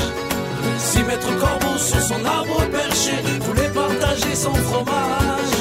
[0.78, 5.51] Si Maître Corbeau sur son arbre perché voulait partager son fromage.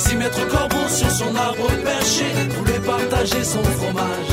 [0.00, 2.24] Si Maître Corbeau sur son arbre perché
[2.56, 4.32] voulait partager son fromage.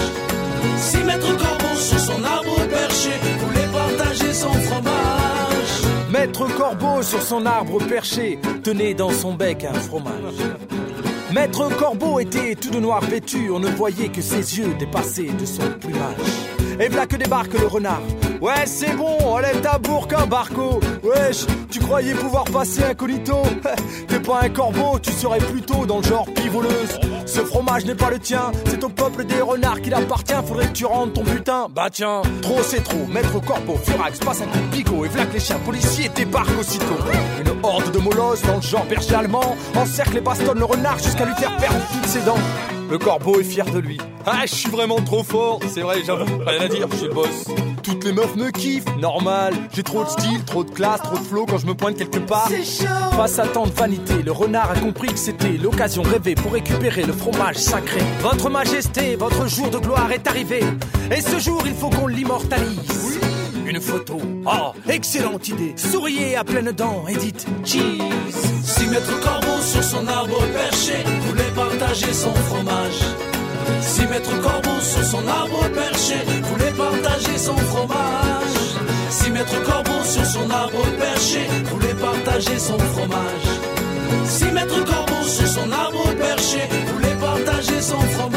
[0.77, 6.10] Si Maître Corbeau sur son arbre perché voulait partager son fromage.
[6.10, 10.39] Maître Corbeau sur son arbre perché tenait dans son bec un fromage.
[11.34, 15.45] Maître Corbeau était tout de noir vêtu, on ne voyait que ses yeux dépassaient de
[15.45, 16.57] son plumage.
[16.80, 18.02] Et voilà que débarque le renard.
[18.41, 20.80] Ouais, c'est bon, enlève ta bourque, un barco.
[21.04, 23.41] Wesh, tu croyais pouvoir passer incognito
[24.08, 27.00] T'es pas un corbeau, tu serais plutôt dans le genre pivoleuse.
[27.26, 30.34] Ce fromage n'est pas le tien, c'est au peuple des renards qu'il appartient.
[30.46, 31.67] Faudrait que tu rendes ton butin.
[31.74, 33.08] Bah tiens, trop c'est trop.
[33.08, 35.06] Maître Corbeau, Furax, passe un coup de picot.
[35.06, 36.98] Et voilà que les chiens policiers débarquent aussitôt.
[37.39, 41.26] Une horde de molosses dans le genre berger allemand encercle et bastonne le renard jusqu'à
[41.26, 42.38] lui faire perdre toutes ses dents.
[42.89, 43.97] Le corbeau est fier de lui.
[44.26, 45.60] Ah, je suis vraiment trop fort.
[45.67, 46.26] C'est vrai, j'avoue.
[46.45, 47.45] Rien à dire, je suis le boss.
[47.84, 49.54] Toutes les meufs me kiffent, normal.
[49.73, 52.19] J'ai trop de style, trop de classe, trop de flow quand je me pointe quelque
[52.19, 52.50] part.
[52.50, 57.04] Face à tant de vanité, le renard a compris que c'était l'occasion rêvée pour récupérer
[57.04, 58.02] le fromage sacré.
[58.21, 60.62] Votre majesté, votre jour de gloire est arrivé.
[61.12, 63.19] Et ce jour, il faut qu'on l'immortalise.
[63.65, 64.17] Une photo.
[64.45, 65.73] Oh, excellente idée.
[65.76, 68.02] Souriez à pleines dents et dites cheese.
[68.63, 71.47] Si Maître Corbeau sur son arbre perché voulait
[71.88, 73.02] partager son fromage.
[73.80, 78.58] Si Maître Corbeau sur son arbre perché voulait partager son fromage.
[79.10, 83.50] Si Maître Corbeau sur son arbre perché voulait partager son fromage.
[84.26, 86.62] Si Maître Corbeau sur son arbre perché
[86.93, 88.37] voulait partager son fromage.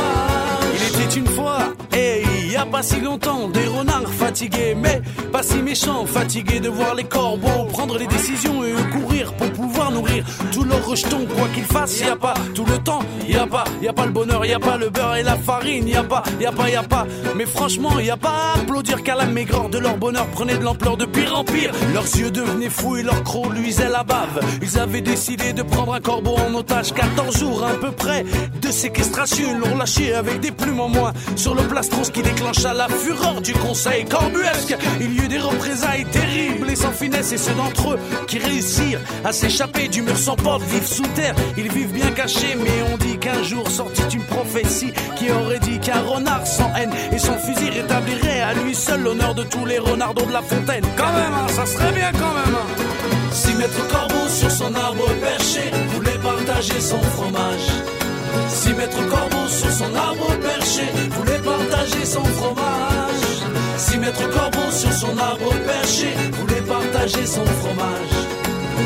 [2.60, 5.00] A pas si longtemps, des renards fatigués, mais
[5.32, 9.90] pas si méchants, fatigués de voir les corbeaux prendre les décisions et courir pour pouvoir
[9.90, 12.00] nourrir tous leurs rejetons, quoi qu'ils fassent.
[12.00, 14.52] Y a pas tout le temps, y a pas, y a pas le bonheur, y
[14.52, 16.82] a pas le beurre et la farine, y a pas, y a pas, y a
[16.82, 17.06] pas.
[17.34, 20.64] Mais franchement, y a pas à applaudir qu'à la maigreur de leur bonheur prenait de
[20.64, 21.72] l'ampleur de pire en pire.
[21.94, 24.40] Leurs yeux devenaient fous et leurs crocs luisaient la bave.
[24.60, 28.24] Ils avaient décidé de prendre un corbeau en otage 14 jours à peu près
[28.60, 29.46] de séquestration.
[29.52, 33.40] Ils l'ont lâché avec des plumes en moins sur le plastron, qui déclencha la fureur
[33.40, 34.76] du conseil corbuesque.
[35.00, 39.00] Il y eut des représailles terribles et sans finesse, et ceux d'entre eux qui réussirent
[39.24, 41.34] à s'échapper du mur sans porte vivent sous terre.
[41.56, 45.78] Ils vivent bien cachés, mais on dit qu'un jour sortit une prophétie qui aurait dit
[45.78, 49.78] qu'un renard sans haine et son fusil rétablirait à lui seul l'honneur de tous les
[49.78, 50.84] renardos de la fontaine.
[50.96, 52.54] Quand même, hein, ça serait bien quand même.
[52.54, 52.84] hein.
[53.32, 57.99] Si Maître Corbeau sur son arbre perché voulait partager son fromage.
[58.48, 63.30] Si Maître Corbeau sur son arbre perché voulait partager son fromage.
[63.76, 68.16] Si Maître Corbeau sur son arbre perché voulait partager son fromage.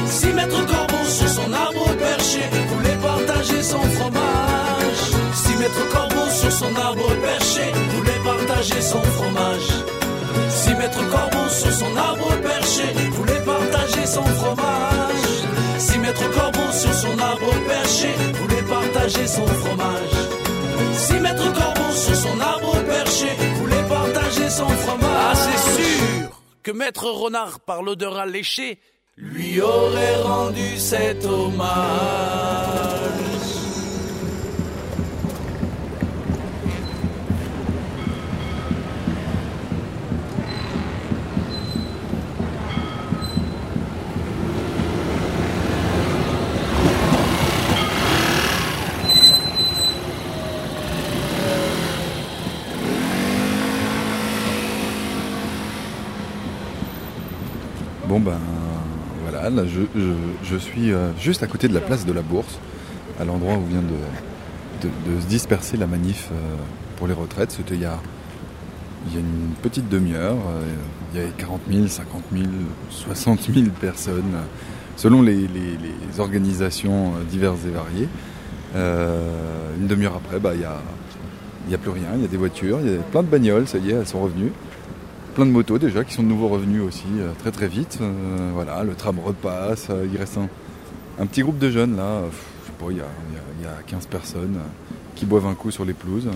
[0.06, 5.02] Si Maître Corbeau sur son arbre perché voulait partager son fromage.
[5.34, 9.70] Si Maître Corbeau sur son arbre perché voulait partager son fromage.
[10.48, 15.34] Si Maître Corbeau sur son arbre perché voulait partager son fromage.
[15.78, 18.08] Si Maître Corbeau sur son arbre perché
[19.06, 19.18] Si
[21.20, 25.04] Maître Corbeau sur son arbre perché voulait partager son fromage.
[25.04, 28.78] Ah, c'est sûr que Maître Renard, par l'odeur alléchée,
[29.18, 32.54] lui aurait rendu cet hommage.
[58.06, 58.38] Bon ben
[59.62, 62.58] je, suis euh, juste à côté de la place de la Bourse,
[63.20, 64.88] à l'endroit où vient de,
[65.20, 66.56] se disperser la manif euh,
[66.96, 67.52] pour les retraites.
[67.52, 67.98] C'était il y a,
[69.14, 70.62] une petite demi-heure, euh,
[71.12, 72.44] il y avait 40 000, 50 000,
[72.90, 74.34] 60 000 personnes,
[74.96, 75.48] selon les,
[76.18, 78.08] organisations diverses et variées.
[78.74, 80.80] Une demi-heure après, bah, il n'y a,
[81.74, 83.78] a plus rien, il y a des voitures, il y a plein de bagnoles, ça
[83.78, 84.52] y est, elles sont revenues.
[85.34, 87.98] Plein de motos déjà qui sont de nouveau revenues aussi euh, très très vite.
[88.00, 90.38] Euh, voilà, le tram repasse, euh, il reste
[91.18, 93.40] un, petit groupe de jeunes là, je sais pas, il y a, il y a-
[93.60, 94.58] il y a 15 personnes
[95.16, 96.26] qui boivent un coup sur les pelouses.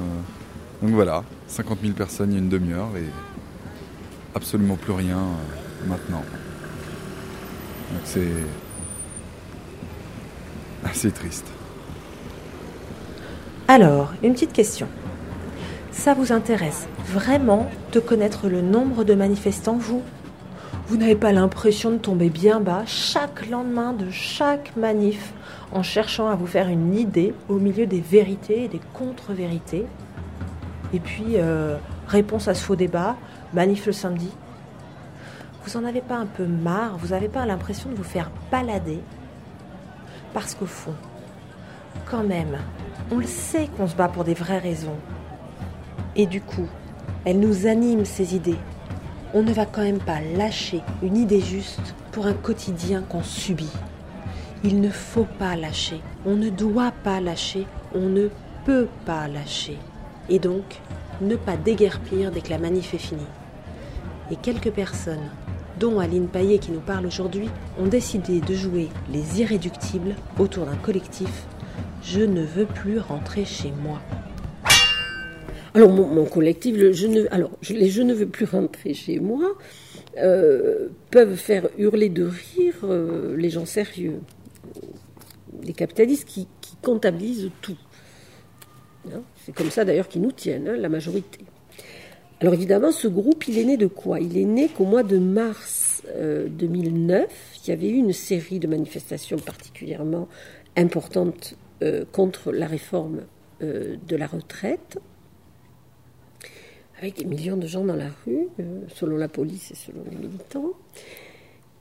[0.83, 3.05] donc voilà, 50 000 personnes il y a une demi-heure et
[4.35, 5.19] absolument plus rien
[5.87, 6.25] maintenant.
[7.93, 8.27] Donc c'est
[10.85, 11.47] assez triste.
[13.69, 14.89] Alors, une petite question.
[15.99, 20.05] Ça vous intéresse vraiment de connaître le nombre de manifestants, vous?
[20.87, 25.33] Vous n'avez pas l'impression de tomber bien bas chaque lendemain de chaque manif
[25.73, 29.87] en cherchant à vous faire une idée au milieu des vérités et des contre-vérités?
[30.95, 33.17] Et puis, euh, réponse à ce faux débat,
[33.53, 34.31] manif le samedi.
[35.65, 36.97] Vous en avez pas un peu marre?
[36.99, 39.01] Vous n'avez pas l'impression de vous faire balader?
[40.33, 40.95] Parce qu'au fond,
[42.09, 42.57] quand même,
[43.11, 44.97] on le sait qu'on se bat pour des vraies raisons.
[46.21, 46.67] Et du coup,
[47.25, 48.59] elles nous animent ces idées.
[49.33, 53.71] On ne va quand même pas lâcher une idée juste pour un quotidien qu'on subit.
[54.65, 56.01] Il ne faut pas lâcher.
[56.27, 57.67] On ne doit pas lâcher.
[57.95, 58.31] On ne
[58.65, 59.79] peut pas lâcher.
[60.29, 60.81] Et donc,
[61.21, 63.23] ne pas déguerpir dès que la manif est finie.
[64.33, 65.31] Et quelques personnes,
[65.79, 67.49] dont Aline Paillet qui nous parle aujourd'hui,
[67.81, 71.47] ont décidé de jouer les irréductibles autour d'un collectif
[72.03, 74.01] Je ne veux plus rentrer chez moi.
[75.75, 77.27] Alors, mon, collectif, le je ne,
[77.71, 79.57] les Je ne veux plus rentrer chez moi
[80.17, 84.21] euh, peuvent faire hurler de rire euh, les gens sérieux,
[85.63, 86.49] les capitalistes qui,
[86.81, 87.77] comptabilisent tout.
[89.13, 91.41] Hein, C'est comme ça d'ailleurs qu'ils nous tiennent, hein, la majorité.
[92.41, 94.21] Alors évidemment, ce groupe, il est né de quoi?
[94.21, 97.27] Il est né qu'au mois de mars euh, 2009,
[97.65, 100.29] il y avait eu une série de manifestations particulièrement
[100.77, 103.23] importantes euh, contre la réforme
[103.63, 104.99] euh, de la retraite,
[106.99, 110.17] avec des millions de gens dans la rue, euh, selon la police et selon les
[110.17, 110.73] militants,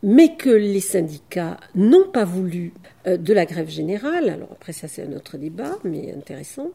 [0.03, 2.73] mais que les syndicats n'ont pas voulu
[3.07, 4.29] euh, de la grève générale.
[4.29, 6.71] Alors après ça c'est un autre débat, mais intéressant.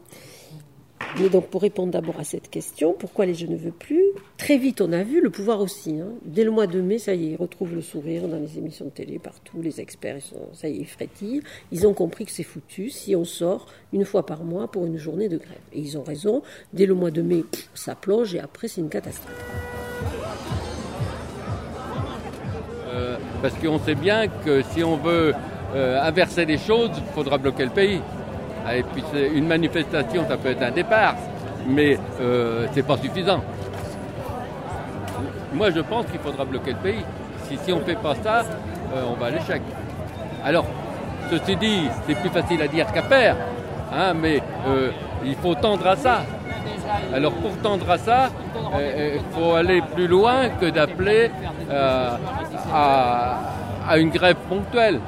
[1.20, 4.04] Mais donc pour répondre d'abord à cette question, pourquoi les je ne veux plus?
[4.38, 6.08] Très vite on a vu, le pouvoir aussi, hein.
[6.24, 8.86] dès le mois de mai, ça y est, ils retrouvent le sourire dans les émissions
[8.86, 11.42] de télé, partout, les experts, ils sont, ça y est, ils frétillent.
[11.70, 14.96] Ils ont compris que c'est foutu si on sort une fois par mois pour une
[14.96, 15.58] journée de grève.
[15.72, 18.88] Et ils ont raison, dès le mois de mai, ça plonge et après c'est une
[18.88, 19.32] catastrophe.
[22.88, 25.34] Euh, parce qu'on sait bien que si on veut
[25.74, 28.00] euh, inverser les choses, il faudra bloquer le pays.
[28.66, 29.03] Ah, Et puis
[29.35, 31.14] une manifestation, ça peut être un départ,
[31.66, 33.40] mais euh, c'est pas suffisant.
[35.53, 37.05] Moi, je pense qu'il faudra bloquer le pays.
[37.46, 38.40] Si, si on ne fait pas ça,
[38.94, 39.61] euh, on va à l'échec.
[40.44, 40.64] Alors,
[41.31, 43.37] ceci dit, c'est plus facile à dire qu'à faire,
[43.94, 44.90] hein, mais euh,
[45.25, 46.22] il faut tendre à ça.
[47.14, 48.31] Alors pour tendre à ça,
[48.77, 51.31] euh, il faut aller plus loin que d'appeler
[52.72, 53.38] à,
[53.88, 55.01] à une grève ponctuelle.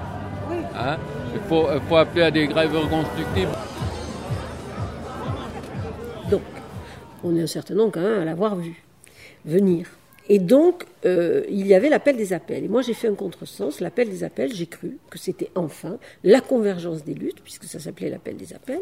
[0.78, 0.96] hein.
[1.34, 3.48] Il faut, appeler à des grèves reconstructives.
[6.30, 6.42] Donc,
[7.22, 8.82] on est un certain nombre quand même à l'avoir vu
[9.44, 9.86] venir.
[10.30, 12.64] Et donc, euh, il y avait l'appel des appels.
[12.64, 13.80] Et moi, j'ai fait un contresens.
[13.80, 18.08] L'appel des appels, j'ai cru que c'était enfin la convergence des luttes, puisque ça s'appelait
[18.08, 18.80] l'appel des appels,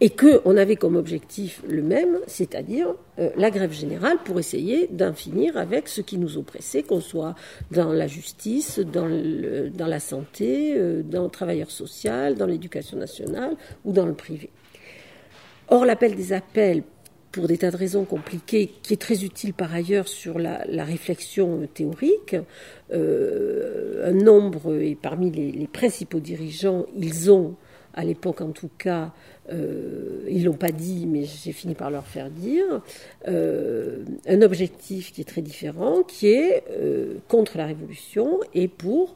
[0.00, 5.12] et qu'on avait comme objectif le même, c'est-à-dire euh, la grève générale pour essayer d'en
[5.12, 7.34] finir avec ce qui nous oppressait, qu'on soit
[7.72, 13.92] dans la justice, dans, la santé, euh, dans le travailleur social, dans l'éducation nationale ou
[13.92, 14.50] dans le privé.
[15.68, 16.84] Or, l'appel des appels,
[17.36, 21.60] pour des tas de raisons compliquées, qui est très utile par ailleurs sur la, réflexion
[21.60, 22.34] euh, théorique,
[22.94, 27.54] euh, un nombre, et parmi les, principaux dirigeants, ils ont,
[27.92, 29.12] à l'époque en tout cas,
[29.52, 32.80] euh, ils l'ont pas dit, mais j'ai fini par leur faire dire,
[33.28, 36.64] euh, un objectif qui est très différent, qui est
[37.28, 39.14] contre la révolution et pour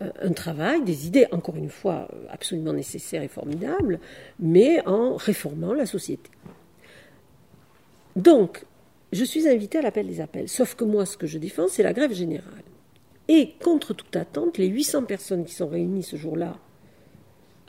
[0.00, 3.98] un travail, des idées, encore une fois, absolument nécessaires et formidables,
[4.38, 6.30] mais en réformant la société.
[8.16, 8.64] Donc,
[9.12, 11.82] je suis invitée à l'appel des appels, sauf que moi, ce que je défends, c'est
[11.82, 12.64] la grève générale.
[13.28, 16.56] Et contre toute attente, les 800 personnes qui sont réunies ce jour-là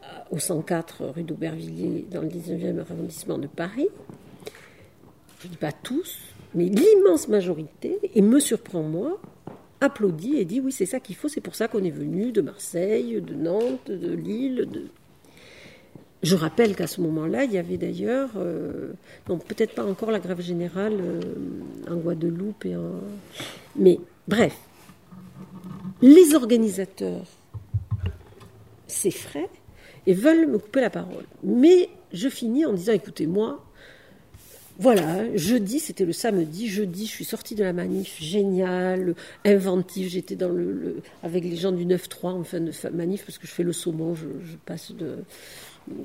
[0.02, 3.90] euh, au 104 rue d'Aubervilliers, dans le 19e arrondissement de Paris,
[5.40, 6.18] je ne dis pas tous,
[6.56, 9.20] mais l'immense majorité, et me surprend moi,
[9.82, 12.42] applaudi et dit oui, c'est ça qu'il faut, c'est pour ça qu'on est venu de
[12.42, 14.68] Marseille, de Nantes, de Lille.
[14.72, 14.88] De...
[16.28, 18.92] Je rappelle qu'à ce moment-là, il y avait d'ailleurs, euh,
[19.30, 21.22] non, peut-être pas encore la grève générale euh,
[21.90, 22.96] en Guadeloupe, et en...
[23.78, 23.98] mais
[24.28, 24.54] bref,
[26.02, 27.24] les organisateurs
[28.88, 29.50] s'effraient
[30.06, 31.24] et veulent me couper la parole.
[31.44, 33.64] Mais je finis en disant, écoutez, moi,
[34.80, 39.16] voilà, jeudi, c'était le samedi, jeudi, je suis sortie de la manif, génial,
[39.46, 43.48] inventif, j'étais dans le, avec les gens du 9-3 en fin de manif, parce que
[43.48, 45.20] je fais le saumon, je passe de...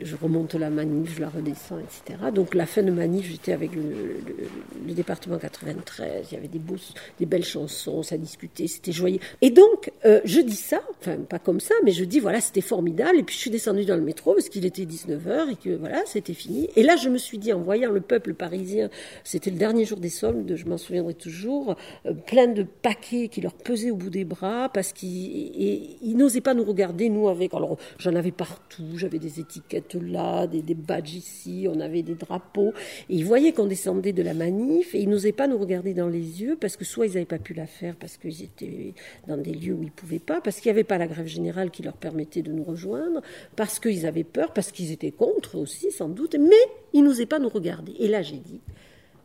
[0.00, 2.18] Je remonte la manif, je la redescends, etc.
[2.32, 4.48] Donc la fin de manif, j'étais avec le, le-
[4.86, 6.76] le département 93, il y avait des, beaux,
[7.18, 9.18] des belles chansons, ça discutait, c'était joyeux.
[9.40, 12.60] Et donc, euh, je dis ça, enfin pas comme ça, mais je dis voilà, c'était
[12.60, 15.70] formidable, et puis je suis descendue dans le métro, parce qu'il était 19h, et que
[15.76, 16.68] voilà, c'était fini.
[16.76, 18.88] Et là, je me suis dit, en voyant le peuple parisien,
[19.24, 21.74] c'était le dernier jour des soldes, je m'en souviendrai toujours,
[22.06, 26.54] euh, plein de paquets qui leur pesaient au bout des bras, parce qu'ils n'osaient pas
[26.54, 27.52] nous regarder, nous, avec...
[27.54, 32.14] Alors, j'en avais partout, j'avais des étiquettes là, des, des badges ici, on avait des
[32.14, 32.72] drapeaux,
[33.08, 36.08] et ils voyaient qu'on descendait de la manif, et ils n'osaient pas nous regarder dans
[36.08, 38.94] les yeux, parce que soit ils n'avaient pas pu la faire, parce qu'ils étaient
[39.26, 41.26] dans des lieux où ils ne pouvaient pas, parce qu'il n'y avait pas la grève
[41.26, 43.22] générale qui leur permettait de nous rejoindre,
[43.56, 46.56] parce qu'ils avaient peur, parce qu'ils étaient contre aussi, sans doute, mais
[46.92, 47.92] ils n'osaient pas nous regarder.
[47.98, 48.60] Et là, j'ai dit,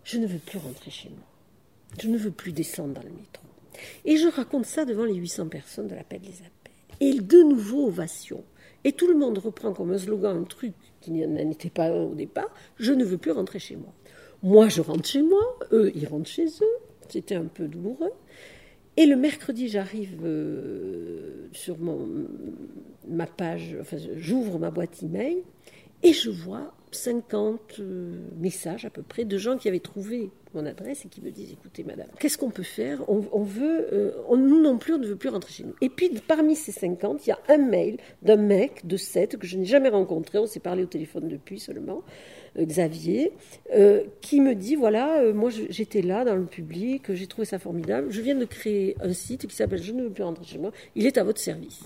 [0.04, 1.28] je ne veux plus rentrer chez moi.
[2.02, 3.44] Je ne veux plus descendre dans le métro.
[4.06, 6.74] Et je raconte ça devant les 800 personnes de l'appel des appels.
[7.00, 8.44] Et de nouveau, ovation.
[8.88, 10.72] Et tout le monde reprend comme un slogan un truc
[11.02, 12.48] qui n'en était pas un au départ.
[12.78, 13.94] Je ne veux plus rentrer chez moi.
[14.44, 15.42] Moi, je rentre chez moi.
[15.74, 16.78] Eux, ils rentrent chez eux.
[17.10, 18.14] C'était un peu douloureux.
[18.96, 21.76] Et le mercredi, j'arrive euh, sur
[23.10, 23.76] ma page,
[24.16, 25.44] j'ouvre ma boîte email
[26.02, 30.66] et je vois 50 euh, messages à peu près de gens qui avaient trouvé mon
[30.66, 33.04] adresse et qui me disent écoutez madame, qu'est-ce qu'on peut faire?
[33.10, 35.74] On, veut, euh, on- nous non plus, on ne veut plus rentrer chez nous.
[35.82, 39.46] Et puis parmi ces 50, il y a un mail d'un mec de 7 que
[39.48, 42.04] je n'ai jamais rencontré, on s'est parlé au téléphone depuis seulement,
[42.58, 43.32] euh, Xavier,
[43.74, 48.08] euh, qui me dit voilà, moi j'étais là dans le public, j'ai trouvé ça formidable,
[48.12, 50.72] je viens de créer un site qui s'appelle Je ne veux plus rentrer chez moi,
[50.96, 51.82] il est à votre service.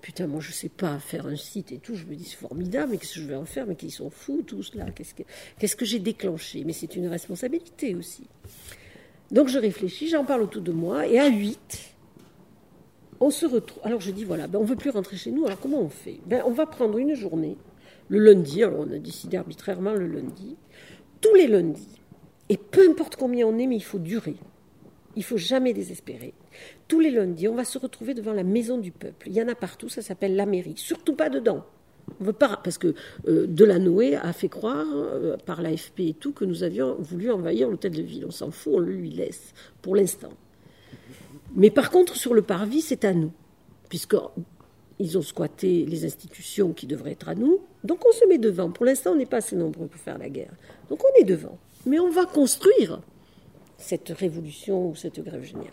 [0.00, 2.92] Putain, moi je sais pas faire un site et tout, je me dis c'est formidable,
[2.92, 5.22] mais qu'est-ce que je vais en faire Mais qu'ils sont fous tous là, qu'est-ce que,
[5.58, 6.64] qu'est-ce que j'ai déclenché?
[6.64, 8.24] Mais c'est une responsabilité aussi.
[9.30, 11.94] Donc je réfléchis, j'en parle autour de moi, et à 8,
[13.20, 13.82] on se retrouve.
[13.84, 16.20] Alors je dis voilà, ben, on veut plus rentrer chez nous, alors comment on fait?
[16.26, 17.56] Ben, On va prendre une journée,
[18.08, 20.56] le lundi, alors on a décidé arbitrairement le lundi,
[21.20, 22.00] tous les lundis,
[22.48, 24.36] et peu importe combien on est, mais il faut durer.
[25.16, 26.34] Il faut jamais désespérer.
[26.92, 29.28] Tous les lundis, on va se retrouver devant la maison du peuple.
[29.28, 30.74] Il y en a partout, ça s'appelle la mairie.
[30.76, 31.64] Surtout pas dedans.
[32.20, 32.94] On veut pas, parce que
[33.28, 37.70] euh, Delanoë a fait croire, euh, par l'AFP et tout, que nous avions voulu envahir
[37.70, 38.26] l'hôtel de ville.
[38.26, 40.34] On s'en fout, on le lui laisse, pour l'instant.
[41.56, 43.32] Mais par contre, sur le parvis, c'est à nous,
[43.88, 47.60] puisqu'ils ont squatté les institutions qui devraient être à nous.
[47.84, 48.70] Donc on se met devant.
[48.70, 50.52] Pour l'instant, on n'est pas assez nombreux pour faire la guerre.
[50.90, 51.56] Donc on est devant.
[51.86, 53.00] Mais on va construire
[53.78, 55.72] cette révolution ou cette grève générale.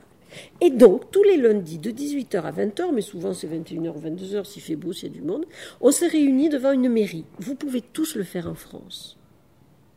[0.61, 4.45] Et donc, tous les lundis, de 18h à 20h, mais souvent c'est 21h ou 22h
[4.45, 5.45] s'il fait beau, s'il y a du monde,
[5.82, 7.25] on se réunit devant une mairie.
[7.39, 9.17] Vous pouvez tous le faire en France,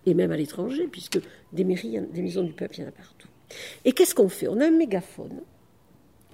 [0.06, 1.20] et même à l'étranger, puisque
[1.52, 3.28] des mairies, des maisons du peuple, il y en a partout.
[3.84, 4.48] Et qu'est-ce qu'on fait?
[4.48, 5.40] On a un mégaphone,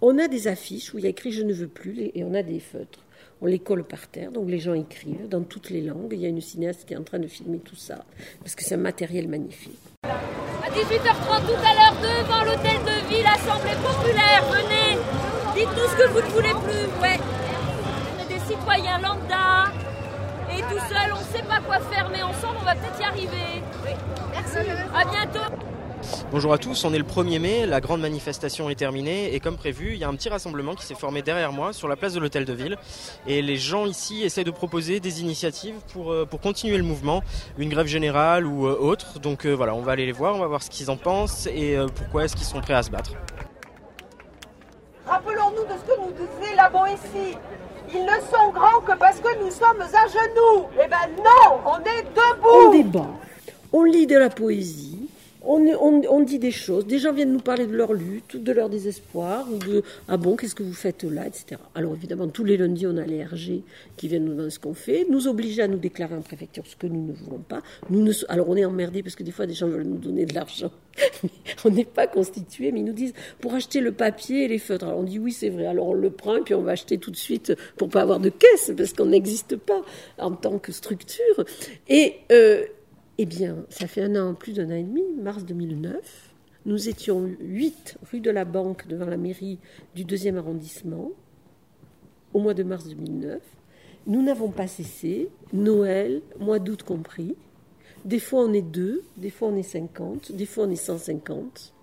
[0.01, 2.35] on a des affiches où il y a écrit Je ne veux plus, et on
[2.35, 3.05] a des feutres.
[3.41, 6.13] On les colle par terre, donc les gens écrivent dans toutes les langues.
[6.13, 8.05] Il y a une cinéaste qui est en train de filmer tout ça,
[8.41, 9.79] parce que c'est un matériel magnifique.
[10.03, 14.99] À 18h30 tout à l'heure, devant l'hôtel de ville, Assemblée populaire, venez,
[15.55, 17.19] dites-nous ce que vous ne voulez plus, ouais.
[18.19, 19.71] On est des citoyens lambda,
[20.51, 23.05] et tout seul, on ne sait pas quoi faire, mais ensemble, on va peut-être y
[23.05, 23.63] arriver.
[24.33, 24.69] Merci.
[24.93, 25.55] À bientôt.
[26.31, 29.57] Bonjour à tous, on est le 1er mai, la grande manifestation est terminée et comme
[29.57, 32.13] prévu, il y a un petit rassemblement qui s'est formé derrière moi sur la place
[32.13, 32.77] de l'hôtel de ville
[33.27, 37.23] et les gens ici essaient de proposer des initiatives pour, euh, pour continuer le mouvement,
[37.57, 39.21] une grève générale ou euh, autre.
[39.21, 41.47] Donc euh, voilà, on va aller les voir, on va voir ce qu'ils en pensent
[41.47, 43.13] et euh, pourquoi est-ce qu'ils sont prêts à se battre.
[45.07, 47.39] Rappelons-nous de ce que nous disait la Boétie.
[47.95, 50.67] Ils ne sont grands que parce que nous sommes à genoux.
[50.75, 52.67] Eh ben non, on est debout.
[52.67, 53.09] On débat,
[53.73, 54.98] on lit de la poésie,
[55.43, 56.87] on, dit des choses.
[56.87, 60.37] Des gens viennent nous parler de leur lutte, de leur désespoir, ou de ah bon,
[60.37, 61.61] qu'est-ce que vous faites là, etc.
[61.75, 63.63] Alors évidemment, tous les lundis, on a les RG
[63.97, 66.77] qui viennent nous demander ce qu'on fait, nous obliger à nous déclarer en préfecture ce
[66.77, 67.63] que nous ne voulons pas.
[67.91, 70.27] Nous ne, alors on est emmerdés parce que des fois, des gens veulent nous donner
[70.27, 70.71] de l'argent.
[71.65, 74.87] on n'est pas constitué, mais ils nous disent pour acheter le papier et les feutres.
[74.87, 75.67] Alors on dit oui, c'est vrai.
[75.67, 78.21] Alors on le prend et puis on va acheter tout de suite pour pas avoir
[78.21, 79.83] de caisse parce qu'on n'existe pas
[80.19, 81.45] en tant que structure.
[81.89, 82.65] Et euh,
[83.19, 86.35] eh bien, ça fait un an, plus d'un an et demi, mars 2009.
[86.67, 89.59] Nous étions 8 rue de la Banque devant la mairie
[89.97, 91.11] du 2e arrondissement
[92.33, 93.43] au mois de mars 2009.
[94.07, 97.35] Nous n'avons pas cessé, Noël, mois d'août compris.
[98.05, 101.75] Des fois on est deux, des fois on est 50, des fois on est 150.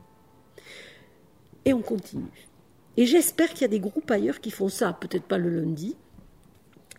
[1.66, 2.48] Et on continue.
[2.96, 5.98] Et j'espère qu'il y a des groupes ailleurs qui font ça, peut-être pas le lundi.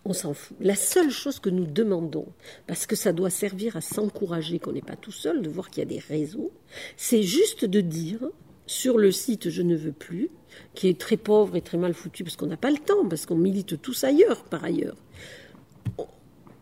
[0.08, 0.56] On s'en fout.
[0.60, 2.28] La seule chose que nous demandons,
[2.68, 5.82] parce que ça doit servir à s'encourager qu'on n'est pas tout seul, de voir qu'il
[5.82, 6.52] y a des réseaux,
[6.96, 8.20] c'est juste de dire
[8.68, 10.30] sur le site Je ne veux plus,
[10.74, 13.26] qui est très pauvre et très mal foutu parce qu'on n'a pas le temps, parce
[13.26, 14.96] qu'on milite tous ailleurs par ailleurs.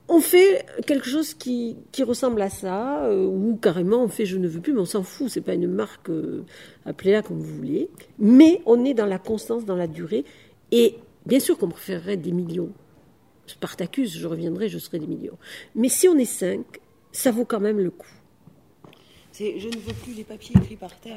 [0.08, 4.38] On fait quelque chose qui, qui ressemble à ça, euh, ou carrément on fait je
[4.38, 6.46] ne veux plus, mais on s'en fout, c'est pas une marque, euh,
[6.86, 7.90] appelez-la comme vous voulez.
[8.18, 10.24] Mais on est dans la constance, dans la durée,
[10.72, 12.72] et bien sûr qu'on préférerait des millions.
[13.46, 15.38] Spartacus, je reviendrai, je serai des millions.
[15.74, 16.64] Mais si on est cinq,
[17.12, 18.08] ça vaut quand même le coup.
[19.32, 21.16] C'est je ne veux plus les papiers écrits par terre.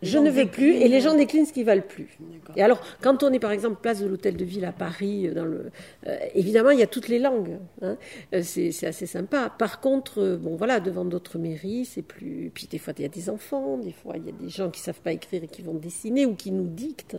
[0.00, 1.44] Je ne veux plus, et les gens déclinent.
[1.44, 2.16] ce qu'ils valent plus.
[2.56, 5.34] Et alors, quand on est par exemple place de l'Hôtel de Ville à Paris, euh,
[5.34, 5.70] dans le,
[6.06, 7.58] euh, évidemment, il y a toutes les langues.
[7.82, 7.98] hein.
[8.32, 9.50] Euh, c'est assez sympa.
[9.50, 12.50] Par contre, euh, bon voilà, devant d'autres mairies, c'est plus.
[12.54, 14.70] Puis des fois, il y a des enfants, des fois, il y a des gens
[14.70, 17.18] qui savent pas écrire et qui vont dessiner ou qui nous dictent.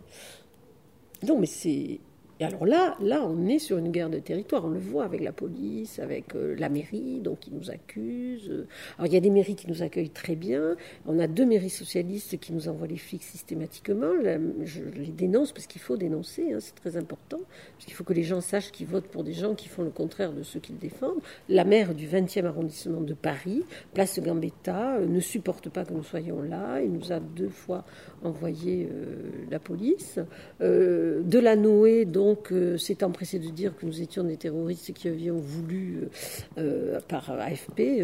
[1.22, 2.00] Non, mais c'est.
[2.42, 4.64] Et alors là, là, on est sur une guerre de territoire.
[4.64, 8.66] On le voit avec la police, avec euh, la mairie, donc qui nous accuse.
[8.98, 10.74] Alors il y a des mairies qui nous accueillent très bien.
[11.06, 14.10] On a deux mairies socialistes qui nous envoient les flics systématiquement.
[14.64, 17.38] Je les dénonce parce qu'il faut dénoncer, hein, c'est très important.
[17.74, 19.90] Parce qu'il faut que les gens sachent qu'ils votent pour des gens qui font le
[19.90, 21.20] contraire de ceux qu'ils défendent.
[21.48, 23.62] La maire du 20e arrondissement de Paris,
[23.94, 26.80] place Gambetta, euh, ne supporte pas que nous soyons là.
[26.82, 27.84] Il nous a deux fois
[28.24, 29.14] envoyé euh,
[29.50, 30.18] la police.
[30.60, 35.36] Euh, Delanoë, donc, euh, s'est empressé de dire que nous étions des terroristes qui avions
[35.38, 36.08] voulu,
[36.58, 38.02] euh, par AFP,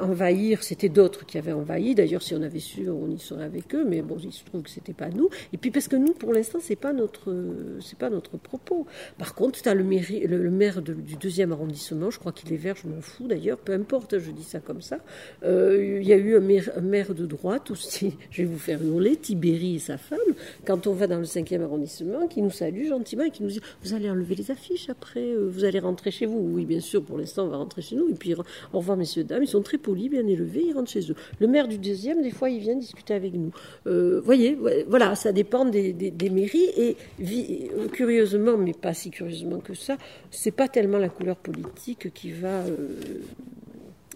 [0.00, 0.62] envahir.
[0.62, 1.94] C'était d'autres qui avaient envahi.
[1.94, 3.84] D'ailleurs, si on avait su, on y serait avec eux.
[3.88, 5.28] Mais bon, il se trouve que c'était pas nous.
[5.52, 7.34] Et puis parce que nous, pour l'instant, c'est pas notre,
[7.80, 8.86] c'est pas notre propos.
[9.18, 12.10] Par contre, tu as le, le, maire de- du deuxième arrondissement.
[12.10, 12.76] Je crois qu'il est vert.
[12.82, 13.58] Je m'en fous d'ailleurs.
[13.58, 14.18] Peu importe.
[14.18, 14.98] Je dis ça comme ça.
[15.44, 18.16] Il y a eu un maire, de droite aussi.
[18.30, 19.16] Je vais vous faire hurler.
[19.44, 20.18] Et sa femme.
[20.66, 23.60] Quand on va dans le cinquième arrondissement, qui nous salue gentiment et qui nous dit
[23.82, 25.20] vous allez enlever les affiches après.
[25.20, 26.38] euh, Vous allez rentrer chez vous.
[26.38, 27.02] Oui, bien sûr.
[27.02, 28.08] Pour l'instant, on va rentrer chez nous.
[28.08, 29.42] Et puis au revoir, messieurs dames.
[29.42, 30.64] Ils sont très polis, bien élevés.
[30.68, 31.14] Ils rentrent chez eux.
[31.38, 33.52] Le maire du deuxième, des fois, il vient discuter avec nous.
[33.86, 34.58] Euh, voyez,
[34.88, 35.94] voilà, ça dépend des,
[36.30, 36.70] mairies.
[36.76, 36.96] Et
[37.92, 39.96] curieusement, mais pas si curieusement que ça,
[40.30, 42.88] c'est pas tellement la couleur politique qui va euh,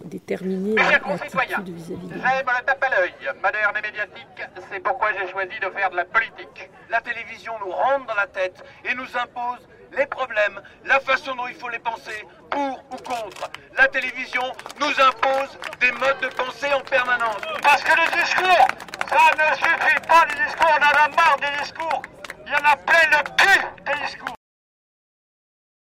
[0.03, 4.41] déterminer la- l'attitude vis-à-vis de J'aime le tape à l'œil, moderne et médiatique,
[4.71, 6.69] c'est pourquoi j'ai choisi de faire de la politique.
[6.89, 11.47] La télévision nous rentre dans la tête et nous impose les problèmes, la façon dont
[11.47, 13.49] il faut les penser, pour ou contre.
[13.77, 14.43] La télévision
[14.79, 17.41] nous impose des modes de pensée en permanence.
[17.61, 18.67] Parce que les discours,
[19.07, 22.01] ça ne suffit pas les discours, on en a marre des discours.
[22.45, 24.35] Il y en a plein le cul des discours.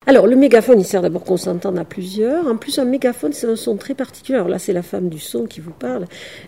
[0.09, 2.47] Alors, le mégaphone, il sert d'abord qu'on s'entende à plusieurs.
[2.47, 4.37] En plus, un mégaphone, c'est un son très particulier.
[4.37, 6.05] Alors là, c'est la femme du son qui vous parle.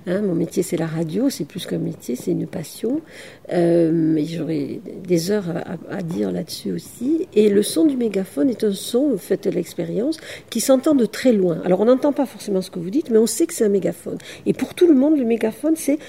[0.08, 1.30] Hein, mon métier, c'est la radio.
[1.30, 3.02] C'est plus qu'un métier, c'est une passion.
[3.52, 7.28] Euh, mais j'aurais des heures à, à dire là-dessus aussi.
[7.36, 11.60] Et le son du mégaphone est un son, faites l'expérience, qui s'entend de très loin.
[11.66, 13.70] Alors, on n'entend pas forcément ce que vous dites, mais on sait que c'est un
[13.70, 14.20] mégaphone.
[14.46, 16.00] Et pour tout le monde, le mégaphone, c'est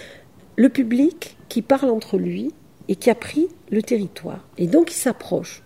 [0.54, 2.54] le public qui parle entre lui
[2.86, 4.46] et qui a pris le territoire.
[4.56, 5.64] Et donc, il s'approche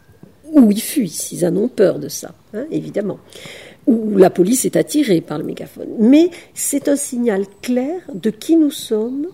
[0.55, 3.19] ou ils fuient s'ils en ont peur de ça, hein, évidemment.
[3.87, 5.89] Ou la police est attirée par le mégaphone.
[5.99, 9.27] Mais c'est un signal clair de qui nous sommes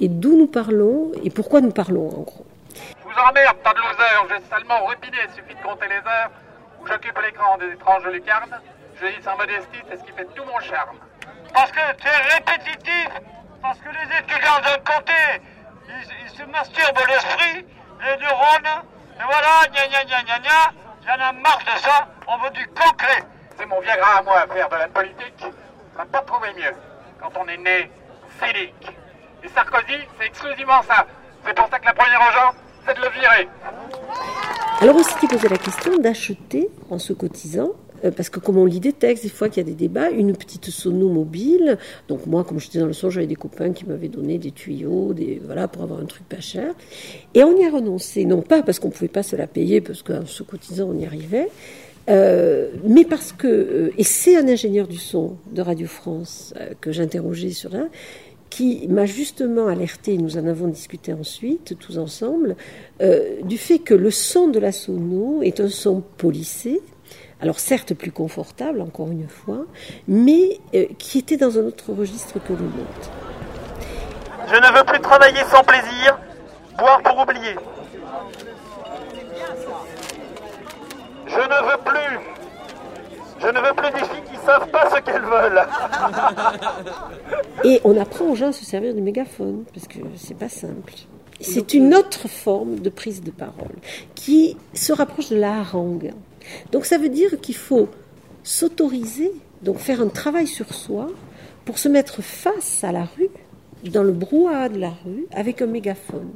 [0.00, 2.46] et d'où nous parlons et pourquoi nous parlons en gros.
[2.74, 6.30] Je vous emmerde, tas de losers, j'ai salement rubiné, suffit de compter les heures
[6.86, 8.60] j'occupe l'écran des étranges lucarnes.
[9.00, 10.96] Je dis sans modestie, c'est ce qui fait tout mon charme.
[11.54, 13.08] Parce que es répétitif,
[13.60, 15.42] parce que les étudiants d'un côté,
[15.88, 17.66] ils, ils se masturbent l'esprit,
[18.00, 18.82] les neurones,
[19.22, 22.38] et voilà, gna gna gna gna gna, il y en a marre de ça, on
[22.38, 23.22] veut du concret.
[23.56, 25.44] C'est mon Viagra à moi à faire de la politique,
[25.94, 26.74] on n'a pas trouvé mieux.
[27.20, 27.88] Quand on est né
[28.40, 28.98] cynique.
[29.44, 31.06] Et Sarkozy, c'est exclusivement ça.
[31.46, 32.54] C'est pour ça que la première urgence,
[32.84, 33.48] c'est de le virer.
[34.80, 37.70] Alors on s'était posé la question d'acheter en se cotisant
[38.10, 40.34] parce que comme on lit des textes, des fois qu'il y a des débats, une
[40.34, 41.78] petite sono mobile.
[42.08, 45.14] Donc moi, comme j'étais dans le son, j'avais des copains qui m'avaient donné des tuyaux,
[45.14, 46.74] des voilà, pour avoir un truc pas cher.
[47.34, 50.02] Et on y a renoncé, non pas parce qu'on pouvait pas se la payer, parce
[50.02, 51.48] qu'en se cotisant, on y arrivait,
[52.10, 56.70] euh, mais parce que, euh, et c'est un ingénieur du son de Radio France euh,
[56.80, 57.86] que j'interrogeais sur là,
[58.50, 62.56] qui m'a justement alerté, nous en avons discuté ensuite, tous ensemble,
[63.00, 66.82] euh, du fait que le son de la sono est un son polissé,
[67.42, 69.66] alors certes plus confortable, encore une fois,
[70.06, 73.10] mais euh, qui était dans un autre registre que le nôtre.
[74.46, 76.18] Je ne veux plus travailler sans plaisir,
[76.78, 77.56] boire pour oublier.
[81.26, 82.18] Je ne veux plus.
[83.40, 85.66] Je ne veux plus des filles qui savent pas ce qu'elles veulent.
[87.64, 90.92] Et on apprend aux gens à se servir du mégaphone, parce que c'est pas simple.
[91.40, 93.74] C'est une autre forme de prise de parole
[94.14, 96.12] qui se rapproche de la harangue.
[96.70, 97.88] Donc ça veut dire qu'il faut
[98.42, 99.30] s'autoriser,
[99.62, 101.10] donc faire un travail sur soi
[101.64, 103.28] pour se mettre face à la rue,
[103.84, 106.30] dans le brouhaha de la rue, avec un mégaphone.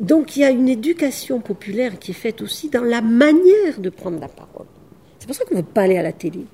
[0.00, 3.90] Donc il y a une éducation populaire qui est faite aussi dans la manière de
[3.90, 4.66] prendre la parole.
[5.18, 6.46] C'est pour ça qu'on ne veut pas aller à la télé,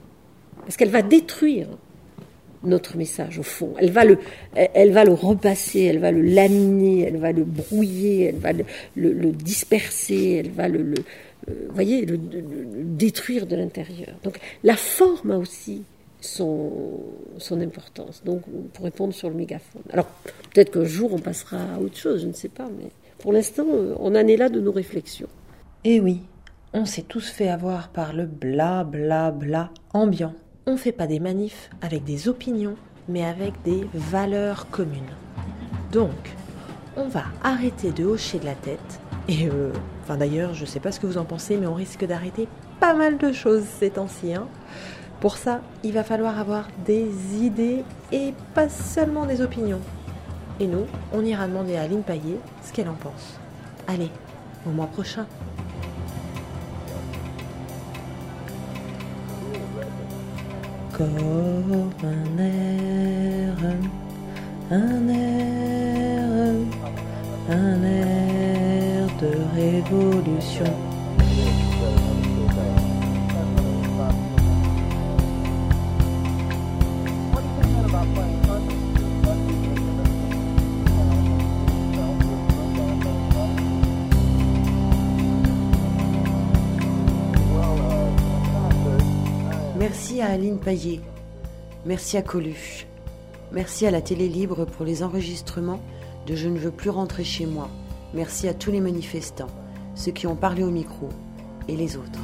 [0.61, 1.68] parce qu'elle va détruire
[2.64, 3.74] notre message au fond.
[3.79, 4.18] Elle va le,
[4.55, 8.64] elle va le repasser, elle va le laminer, elle va le brouiller, elle va le,
[8.97, 10.97] le- disperser, elle va le, le
[11.49, 14.14] euh, voyez, le, détruire de l'intérieur.
[14.24, 15.82] Donc la forme a aussi
[16.20, 17.01] son,
[17.38, 18.22] son importance.
[18.24, 18.42] Donc
[18.72, 19.82] pour répondre sur le mégaphone.
[19.90, 20.07] Alors
[20.53, 22.88] peut-être qu'un jour on passera à autre chose, je ne sais pas, mais
[23.18, 25.28] pour l'instant euh, on en est là de nos réflexions.
[25.84, 26.22] Eh oui,
[26.72, 30.34] on s'est tous fait avoir par le bla bla bla ambiant.
[30.66, 32.76] On fait pas des manifs avec des opinions,
[33.09, 35.14] mais avec des valeurs communes.
[35.92, 36.11] Donc,
[36.97, 39.01] on va arrêter de hocher de la tête.
[39.28, 39.70] Et euh,
[40.07, 42.46] enfin d'ailleurs, je sais pas ce que vous en pensez, mais on risque d'arrêter
[42.78, 44.34] pas mal de choses ces temps-ci.
[44.34, 44.46] hein.
[45.18, 47.82] Pour ça, il va falloir avoir des idées
[48.12, 49.80] et pas seulement des opinions.
[50.61, 53.40] Et nous, on ira demander à Aline Paillet ce qu'elle en pense.
[53.88, 54.11] Allez,
[54.64, 55.26] au mois prochain.
[60.96, 63.54] Comme un air,
[64.70, 66.54] un air,
[67.50, 68.36] un air
[69.27, 70.64] de révolution.
[89.79, 91.01] Merci à Aline Paillet.
[91.85, 92.87] Merci à Coluche.
[93.53, 95.81] Merci à la Télé Libre pour les enregistrements
[96.27, 97.68] de Je ne veux plus rentrer chez moi.
[98.16, 99.50] Merci à tous les manifestants,
[99.94, 101.10] ceux qui ont parlé au micro
[101.68, 102.18] et les autres.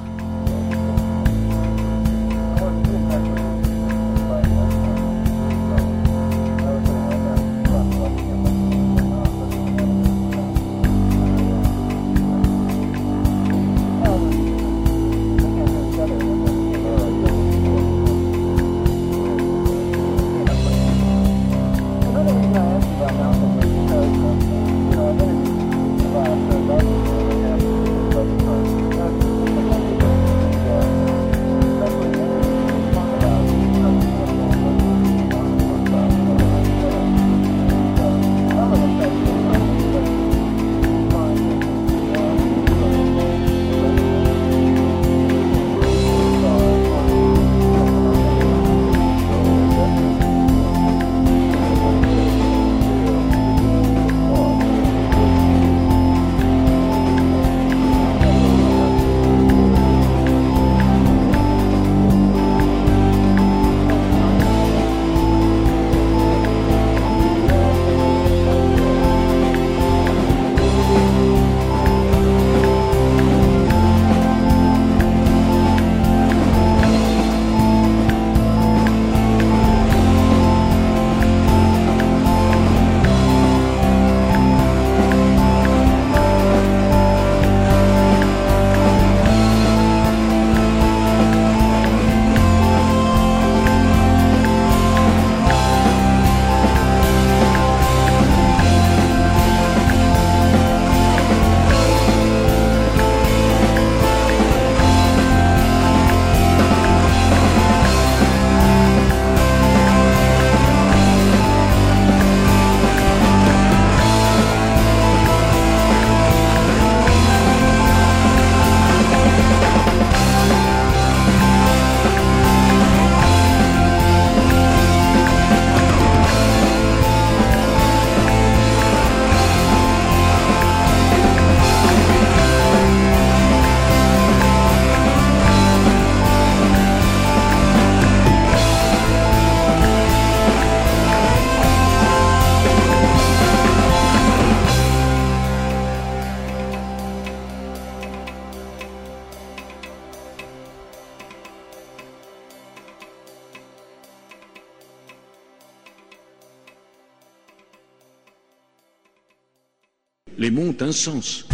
[160.72, 161.46] Ont un sens.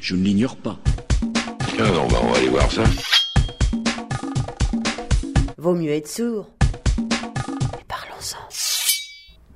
[0.00, 0.78] Je ne l'ignore pas.
[1.68, 2.82] Tiens, on va, on va aller voir ça.
[5.56, 6.50] Vaut mieux être sourd.
[7.80, 8.48] Et parlons-en.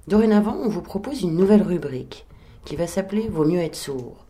[0.07, 2.27] Dorénavant, on vous propose une nouvelle rubrique
[2.65, 4.25] qui va s'appeler Vaut mieux être sourd.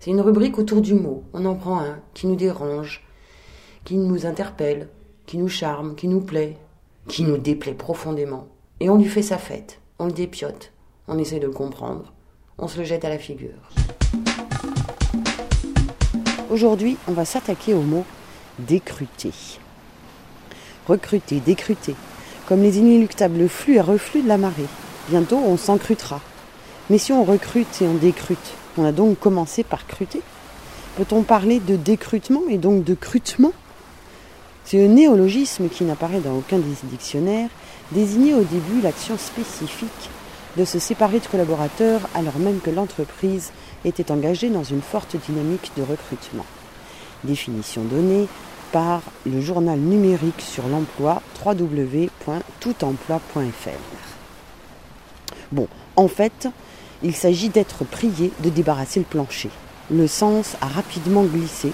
[0.00, 1.24] C'est une rubrique autour du mot.
[1.32, 3.04] On en prend un qui nous dérange,
[3.84, 4.88] qui nous interpelle,
[5.26, 6.56] qui nous charme, qui nous plaît,
[7.08, 8.48] qui nous déplaît profondément.
[8.80, 9.81] Et on lui fait sa fête.
[10.02, 10.72] On le dépiote.
[11.06, 12.12] On essaie de le comprendre.
[12.58, 13.70] On se le jette à la figure.
[16.50, 18.04] Aujourd'hui, on va s'attaquer au mot
[18.58, 19.30] décruter.
[20.88, 21.94] Recruter, décruter,
[22.46, 24.66] comme les inéluctables flux et reflux de la marée.
[25.08, 26.20] Bientôt, on s'encrutera.
[26.90, 30.20] Mais si on recrute et on décrute, on a donc commencé par cruter
[30.96, 33.52] Peut-on parler de décrutement et donc de crutement?
[34.64, 37.50] C'est un néologisme qui n'apparaît dans aucun des dictionnaires,
[37.92, 40.10] désignait au début l'action spécifique
[40.56, 43.52] de se séparer de collaborateurs alors même que l'entreprise
[43.84, 46.46] était engagée dans une forte dynamique de recrutement.
[47.24, 48.26] Définition donnée
[48.72, 53.68] par le journal numérique sur l'emploi www.toutemploi.fr.
[55.52, 56.48] Bon, en fait,
[57.02, 59.50] il s'agit d'être prié de débarrasser le plancher.
[59.90, 61.72] Le sens a rapidement glissé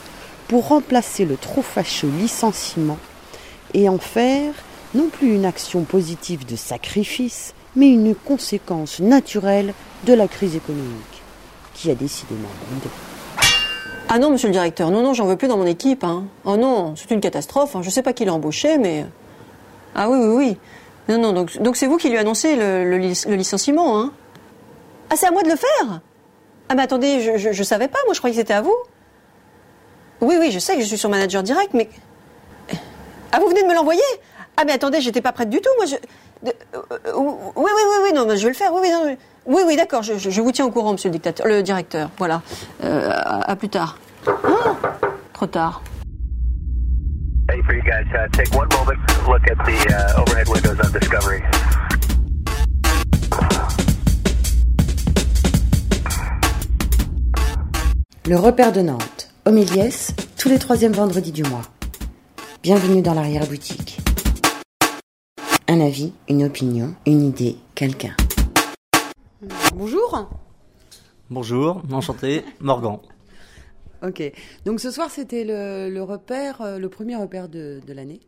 [0.49, 2.99] pour remplacer le trop fâcheux licenciement
[3.75, 4.53] et en faire
[4.95, 9.75] non plus une action positive de sacrifice, mais une conséquence naturelle
[10.05, 11.23] de la crise économique,
[11.75, 12.89] qui a décidément bondé.
[14.09, 16.03] Ah non, monsieur le directeur, non, non, j'en veux plus dans mon équipe.
[16.03, 16.25] Hein.
[16.45, 17.77] Oh non, c'est une catastrophe.
[17.77, 17.83] Hein.
[17.83, 19.05] Je sais pas qui l'a embauché, mais.
[19.95, 20.57] Ah oui, oui, oui.
[21.09, 22.97] Non, non, donc c'est vous qui lui annoncez le
[23.37, 24.13] licenciement, hein
[25.11, 26.01] Ah, c'est à moi de le faire
[26.69, 28.77] Ah, mais attendez, je, je, je savais pas, moi je croyais que c'était à vous.
[30.21, 31.89] Oui, oui, je sais que je suis son manager direct, mais.
[33.33, 34.03] Ah, vous venez de me l'envoyer?
[34.61, 35.95] Ah, mais attendez, j'étais pas prête du tout, moi je.
[36.45, 38.91] de- euh, euh, oui, oui, oui, oui, non, mais je vais le faire, oui, oui,
[38.91, 41.63] non, oui, oui, d'accord, je, je- je vous tiens au courant, monsieur le dictateur, le
[41.63, 42.43] directeur, voilà.
[42.83, 43.97] Euh, à, à plus tard.
[44.27, 44.33] Ah,
[45.33, 45.81] trop tard.
[47.49, 48.99] Hey, for you guys, uh, take one moment,
[49.29, 51.41] look at the uh, overhead windows on Discovery.
[58.29, 61.63] Le repère de Nantes, Homéliès, tous les troisièmes vendredis du mois.
[62.63, 63.98] Bienvenue dans l'arrière-boutique.
[65.79, 68.17] Un avis, une opinion, une idée, quelqu'un.
[69.77, 70.29] Bonjour.
[71.31, 72.99] Bonjour, enchanté, Morgan.
[74.03, 74.21] Ok.
[74.65, 78.19] Donc ce soir, c'était le, le repère, euh, le premier repère de, de l'année,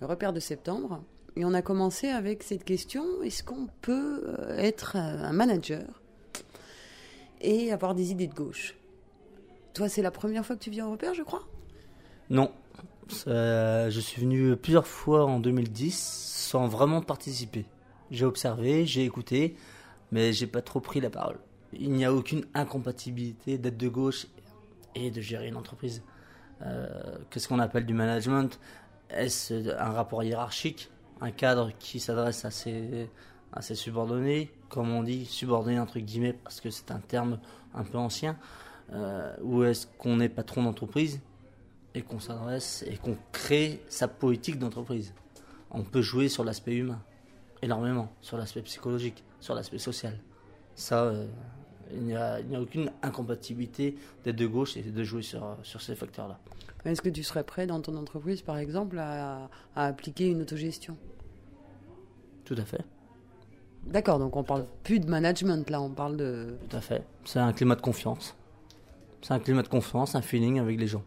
[0.00, 1.00] le repère de septembre.
[1.36, 6.02] Et on a commencé avec cette question est-ce qu'on peut euh, être euh, un manager
[7.40, 8.74] et avoir des idées de gauche?
[9.74, 11.44] Toi, c'est la première fois que tu viens au repère, je crois?
[12.30, 12.50] Non,
[13.10, 17.64] ça- je suis venu plusieurs fois en 2010 sans vraiment participer.
[18.10, 19.56] J'ai observé, j'ai écouté,
[20.12, 21.38] mais j'ai pas trop pris la parole.
[21.72, 24.26] Il n'y a aucune incompatibilité d'être de gauche
[24.96, 26.02] et de gérer une entreprise.
[26.62, 26.88] Euh,
[27.30, 28.58] Qu'est-ce qu'on appelle du management?
[29.10, 30.90] Est-ce un rapport hiérarchique?
[31.20, 33.08] Un cadre qui s'adresse à ses,
[33.74, 34.50] subordonnés?
[34.68, 37.38] Comme on dit, subordonné entre guillemets, parce que c'est un terme
[37.74, 38.36] un peu ancien.
[38.92, 41.20] Euh, ou est-ce qu'on est patron d'entreprise
[41.94, 45.12] et qu'on s'adresse et qu'on crée sa politique d'entreprise
[45.70, 47.02] On peut jouer sur l'aspect humain,
[47.62, 50.18] énormément, sur l'aspect psychologique, sur l'aspect social.
[50.74, 51.26] Ça, euh,
[51.92, 56.38] il n'y a, aucune incompatibilité d'être de gauche et de jouer sur, sur ces facteurs-là.
[56.84, 60.96] Est-ce que tu serais prêt dans ton entreprise, par exemple, à, à appliquer une autogestion?
[62.44, 62.84] Tout à fait.
[63.84, 66.56] D'accord, donc on parle plus de management, là, on parle de...
[66.68, 67.02] Tout à fait.
[67.24, 68.36] C'est un climat de confiance.
[69.22, 71.02] C'est un climat de confiance, un feeling avec les gens.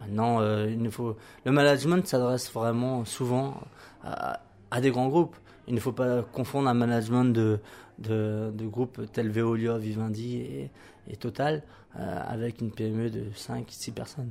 [0.00, 1.16] Maintenant, euh, il faut...
[1.44, 3.60] le management s'adresse vraiment souvent
[4.02, 5.36] à, des grands groupes.
[5.68, 7.58] Il ne faut pas confondre un management de,
[7.98, 10.70] de, de groupes tels Veolia, Vivendi
[11.08, 11.62] et, Total
[11.98, 14.30] euh, avec une PME de 5-6 personnes.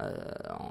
[0.00, 0.12] Euh,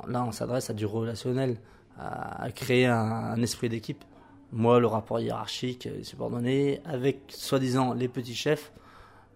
[0.07, 1.57] là, on s'adresse à du relationnel,
[1.97, 4.03] à, créer un, un esprit d'équipe.
[4.51, 8.71] Moi, le rapport hiérarchique, subordonné, avec soi-disant les petits chefs,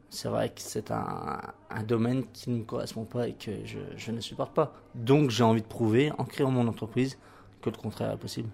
[0.10, 3.78] c'est vrai que c'est un, un domaine qui ne me correspond pas et que je,
[3.96, 4.74] je ne supporte pas.
[4.96, 7.18] Donc j'ai envie de prouver, en créant mon entreprise,
[7.62, 8.50] que le contraire est possible.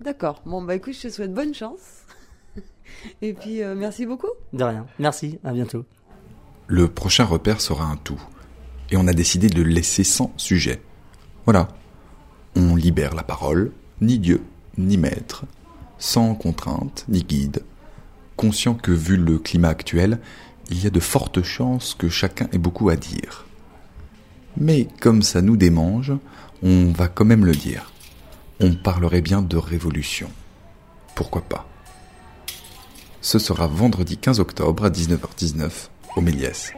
[0.00, 0.40] D'accord.
[0.46, 2.04] Bon, bah écoute, je te souhaite bonne chance.
[3.22, 4.30] Et puis, euh, merci beaucoup.
[4.52, 4.86] De rien.
[4.98, 5.84] Merci, à bientôt.
[6.66, 8.20] Le prochain repère sera un tout.
[8.90, 10.80] Et on a décidé de le laisser sans sujet.
[11.44, 11.68] Voilà.
[12.56, 14.42] On libère la parole, ni Dieu,
[14.78, 15.44] ni maître,
[15.98, 17.62] sans contrainte, ni guide,
[18.40, 20.18] conscient que vu le climat actuel,
[20.70, 23.44] il y a de fortes chances que chacun ait beaucoup à dire.
[24.56, 26.14] Mais comme ça nous démange,
[26.62, 27.92] on va quand même le dire.
[28.58, 30.30] On parlerait bien de révolution.
[31.14, 31.68] Pourquoi pas?
[33.20, 35.70] Ce sera vendredi 15 octobre à 19h19
[36.16, 36.72] au Méliès.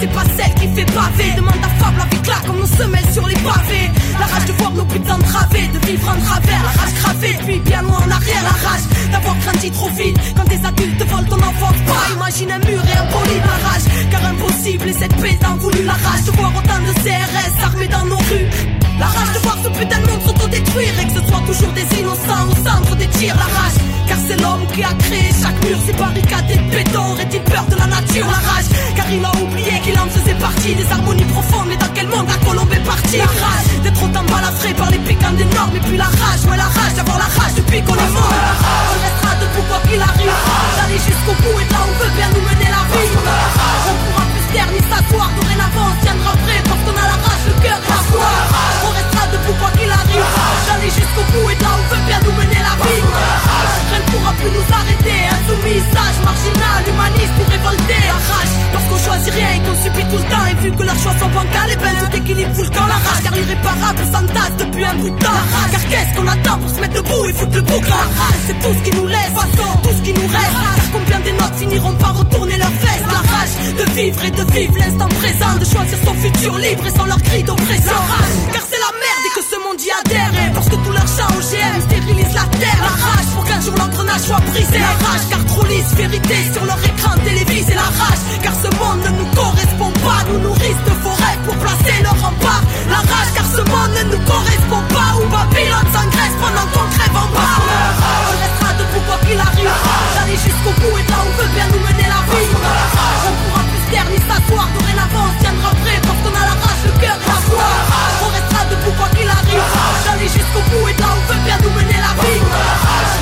[0.00, 1.32] C'est pas celle qui fait baver.
[1.36, 3.90] Demande à Fable avec là, comme nos semelles sur les pavés.
[4.18, 6.62] La rage de voir nos putains entravés, de vivre en travers.
[6.62, 8.42] La rage gravée, puis bien loin en arrière.
[8.42, 10.16] La rage d'avoir grandi trop vite.
[10.36, 13.86] Quand des adultes volent ton enfance, pas imagine un mur et un poli La rage,
[14.10, 15.82] car impossible, et cette paix en voulu.
[15.84, 18.48] La rage de voir autant de CRS armés dans nos rues.
[19.00, 21.98] La rage de voir ce putain de monde s'autodétruire et que ce soit toujours des
[21.98, 23.34] innocents au centre des tirs.
[23.34, 27.12] La rage, car c'est l'homme qui a créé chaque mur, ces barricades et de béton.
[27.12, 30.74] Aurait-il peur de la nature La rage, car il a oublié qu'il en faisait partie
[30.74, 31.68] des harmonies profondes.
[31.68, 32.99] Mais dans quel monde la colombe est partie?
[33.16, 35.74] La rage d'être autant balafré par les piquants des normes.
[35.76, 37.54] Et puis la rage, ouais, la rage d'avoir la rage
[60.10, 60.46] tout le temps.
[60.50, 62.86] Et vu que leurs choix sont bancals, et ben tout équilibre fout le camp.
[62.86, 65.42] La rage, car l'irréparable s'entasse depuis un bout de temps.
[65.70, 67.84] Car qu'est-ce qu'on attend pour se mettre debout et foutre le bouc?
[67.88, 70.56] La rage, c'est tout ce qui nous laisse, façon, tout ce qui nous reste.
[70.76, 73.06] Car combien des notes finiront par retourner leurs fesses?
[73.06, 75.52] La rage, de vivre et de vivre l'instant présent.
[75.60, 78.00] De choisir son futur libre et sans leur cri d'oppression.
[78.52, 78.62] Car
[79.90, 80.32] y adhère.
[80.34, 82.80] Et parce que tout OGM stérilise la terre.
[82.80, 84.78] La rage, pour qu'un jour l'engrenage soit brisé.
[84.78, 87.74] La rage, car trop lisse vérité sur leur écran télévisé.
[87.74, 90.20] La rage, car ce monde ne nous correspond pas.
[90.30, 92.62] Nous nourrissent de forêts pour placer leur rempart.
[92.88, 95.10] La rage, car ce monde ne nous correspond pas.
[95.18, 97.56] Où Babylone s'engraisse pendant qu'on crève en bas.
[98.30, 99.74] On restera debout quoi qu'il arrive.
[100.14, 102.50] D'aller jusqu'au bout et là on veut bien nous mener la vie.
[103.26, 104.66] On pourra plus taire ni s'asseoir.
[104.76, 108.09] Dorénavant on tiendra prêt parce qu'on a la rage, le cœur, la foi.
[108.80, 109.62] On restera debout quoi qu'il arrive.
[110.04, 112.40] D'aller jusqu'au bout et là on veut bien nous mener la vie.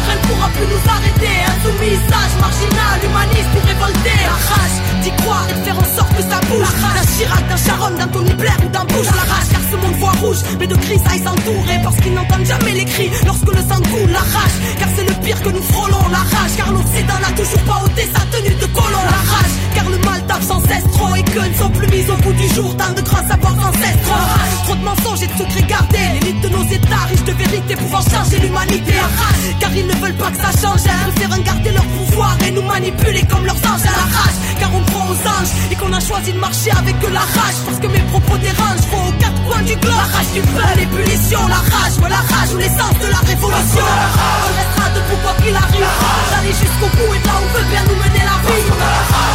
[0.07, 1.58] Rien ne pourra plus nous arrêter.
[1.69, 4.13] Insoumis, sage, marginal, humaniste ou révolté.
[4.25, 6.61] La rage d'y croire et de faire en sorte que ça bouge.
[6.61, 9.07] La rage Chirac, d'un Sharon, d'un Tony Blair ou d'un Bush.
[9.07, 12.47] La rage car ce monde voit rouge, mais de cris ça s'entourer parce qu'ils n'entendent
[12.47, 14.11] jamais les cris lorsque le sang coule.
[14.11, 16.09] La rage car c'est le pire que nous frôlons.
[16.11, 19.05] La rage car l'Occident n'a toujours pas ôté sa tenue de colon.
[19.05, 22.09] La rage car le mal tape sans cesse trop et que ne sont plus mis
[22.09, 22.75] au bout du jour.
[22.77, 24.17] Tant de grands savoirs ancestraux.
[24.17, 26.09] La rage, trop de mensonges et de secrets gardés.
[26.15, 28.95] L'élite de nos états riches de vérité pouvant changer l'humanité.
[28.97, 30.81] La rage car ils ne veulent pas que ça change.
[30.89, 34.37] Ils préfèrent garder leur pouvoir et nous manipuler comme leurs anges à la rage.
[34.59, 37.59] Car on croit aux anges et qu'on a choisi de marcher avec eux la rage.
[37.67, 39.95] Parce que mes propos dérangent, faut aux quatre coins du globe.
[39.95, 43.87] La rage du peuple, l'ébullition, la rage, ouais, la rage ou l'essence de la révolution.
[43.87, 45.93] On restera debout quoi qu'il arrive.
[46.31, 48.67] D'aller jusqu'au bout et de là on veut bien nous mener la vie.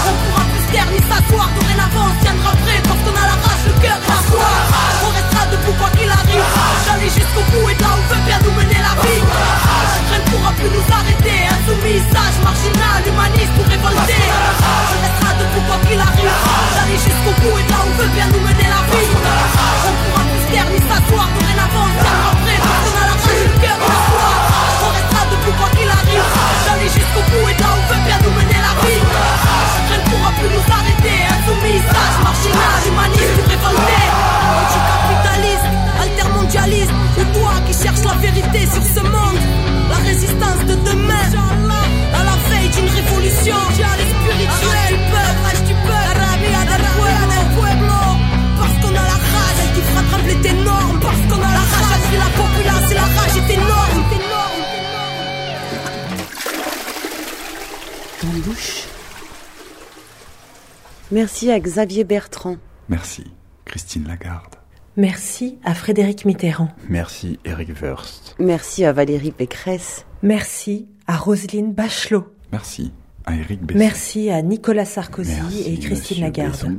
[0.07, 1.47] On pourra plus taire ni s'asseoir.
[1.59, 5.02] Dorénavant on tiendra prêt parce qu'on a la rage, le cœur, la foi.
[5.53, 6.49] Restera debout quoi qu'il arrive.
[6.85, 9.21] D'aller jusqu'au bout et de là on veut bien nous mener la vie.
[10.09, 11.45] Rien ne pourra plus nous arrêter.
[11.53, 14.17] Insoumis, sage, marginal, humaniste ou révolté.
[14.17, 16.37] On restera debout quoi qu'il arrive.
[16.73, 19.13] D'aller jusqu'au bout et de là on veut bien nous mener la vie.
[19.13, 21.27] On pourra plus se taire ni s'asseoir.
[21.37, 24.29] Dorénavant on se tiendra prêt parce qu'on a la rage, le cœur, la foi.
[24.83, 26.29] On restera debout quoi qu'il arrive.
[26.65, 29.01] D'aller jusqu'au bout et de là on veut bien nous mener la vie.
[29.05, 31.17] Rien ne pourra plus nous arrêter.
[31.29, 32.72] Insoumis, sage, marginal,
[43.43, 43.83] révolution
[44.23, 46.19] spirituelle du peuple, rage du peuple,
[46.51, 48.01] la del pueblo.
[48.57, 50.99] Parce qu'on a la rage, elle qui fera trembler tes normes.
[51.01, 54.03] Parce qu'on a la rage, elle la populace et la rage est énorme.
[58.21, 58.83] Ton bouche.
[61.11, 62.55] Merci à Xavier Bertrand.
[62.89, 63.25] Merci,
[63.65, 64.55] Christine Lagarde.
[64.95, 66.69] Merci à Frédéric Mitterrand.
[66.87, 68.35] Merci, Eric Wurst.
[68.39, 70.05] Merci à Valérie Pécresse.
[70.21, 72.27] Merci à Roselyne Bachelot.
[72.51, 72.93] Merci
[73.25, 73.79] à Eric Besson.
[73.79, 76.51] Merci à Nicolas Sarkozy Merci, et Christine Monsieur Lagarde.
[76.51, 76.77] Besson.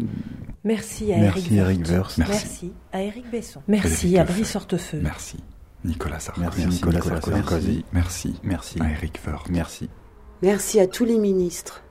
[0.64, 1.88] Merci à Merci, Eric Eric.
[1.90, 2.18] Woerth.
[2.18, 2.32] Merci.
[2.32, 3.62] Merci à Eric Besson.
[3.68, 4.24] Merci Frédéric à.
[4.32, 5.00] Brice Hortefeux.
[5.02, 5.36] Merci.
[5.84, 6.46] Nicolas Sarkozy.
[6.62, 7.84] Merci, Nicolas Sarkozy.
[7.92, 8.40] Merci.
[8.42, 8.80] Merci.
[8.80, 9.48] À Eric Woerth.
[9.50, 9.90] Merci.
[10.42, 11.82] Merci à tous les ministres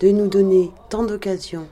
[0.00, 1.68] de nous donner tant d'occasions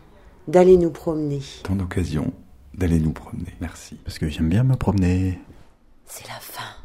[0.47, 1.41] d'aller nous promener.
[1.65, 2.33] Tant d'occasions
[2.75, 3.55] d'aller nous promener.
[3.61, 3.97] Merci.
[4.05, 5.39] Parce que j'aime bien me promener.
[6.07, 6.78] C'est la fin.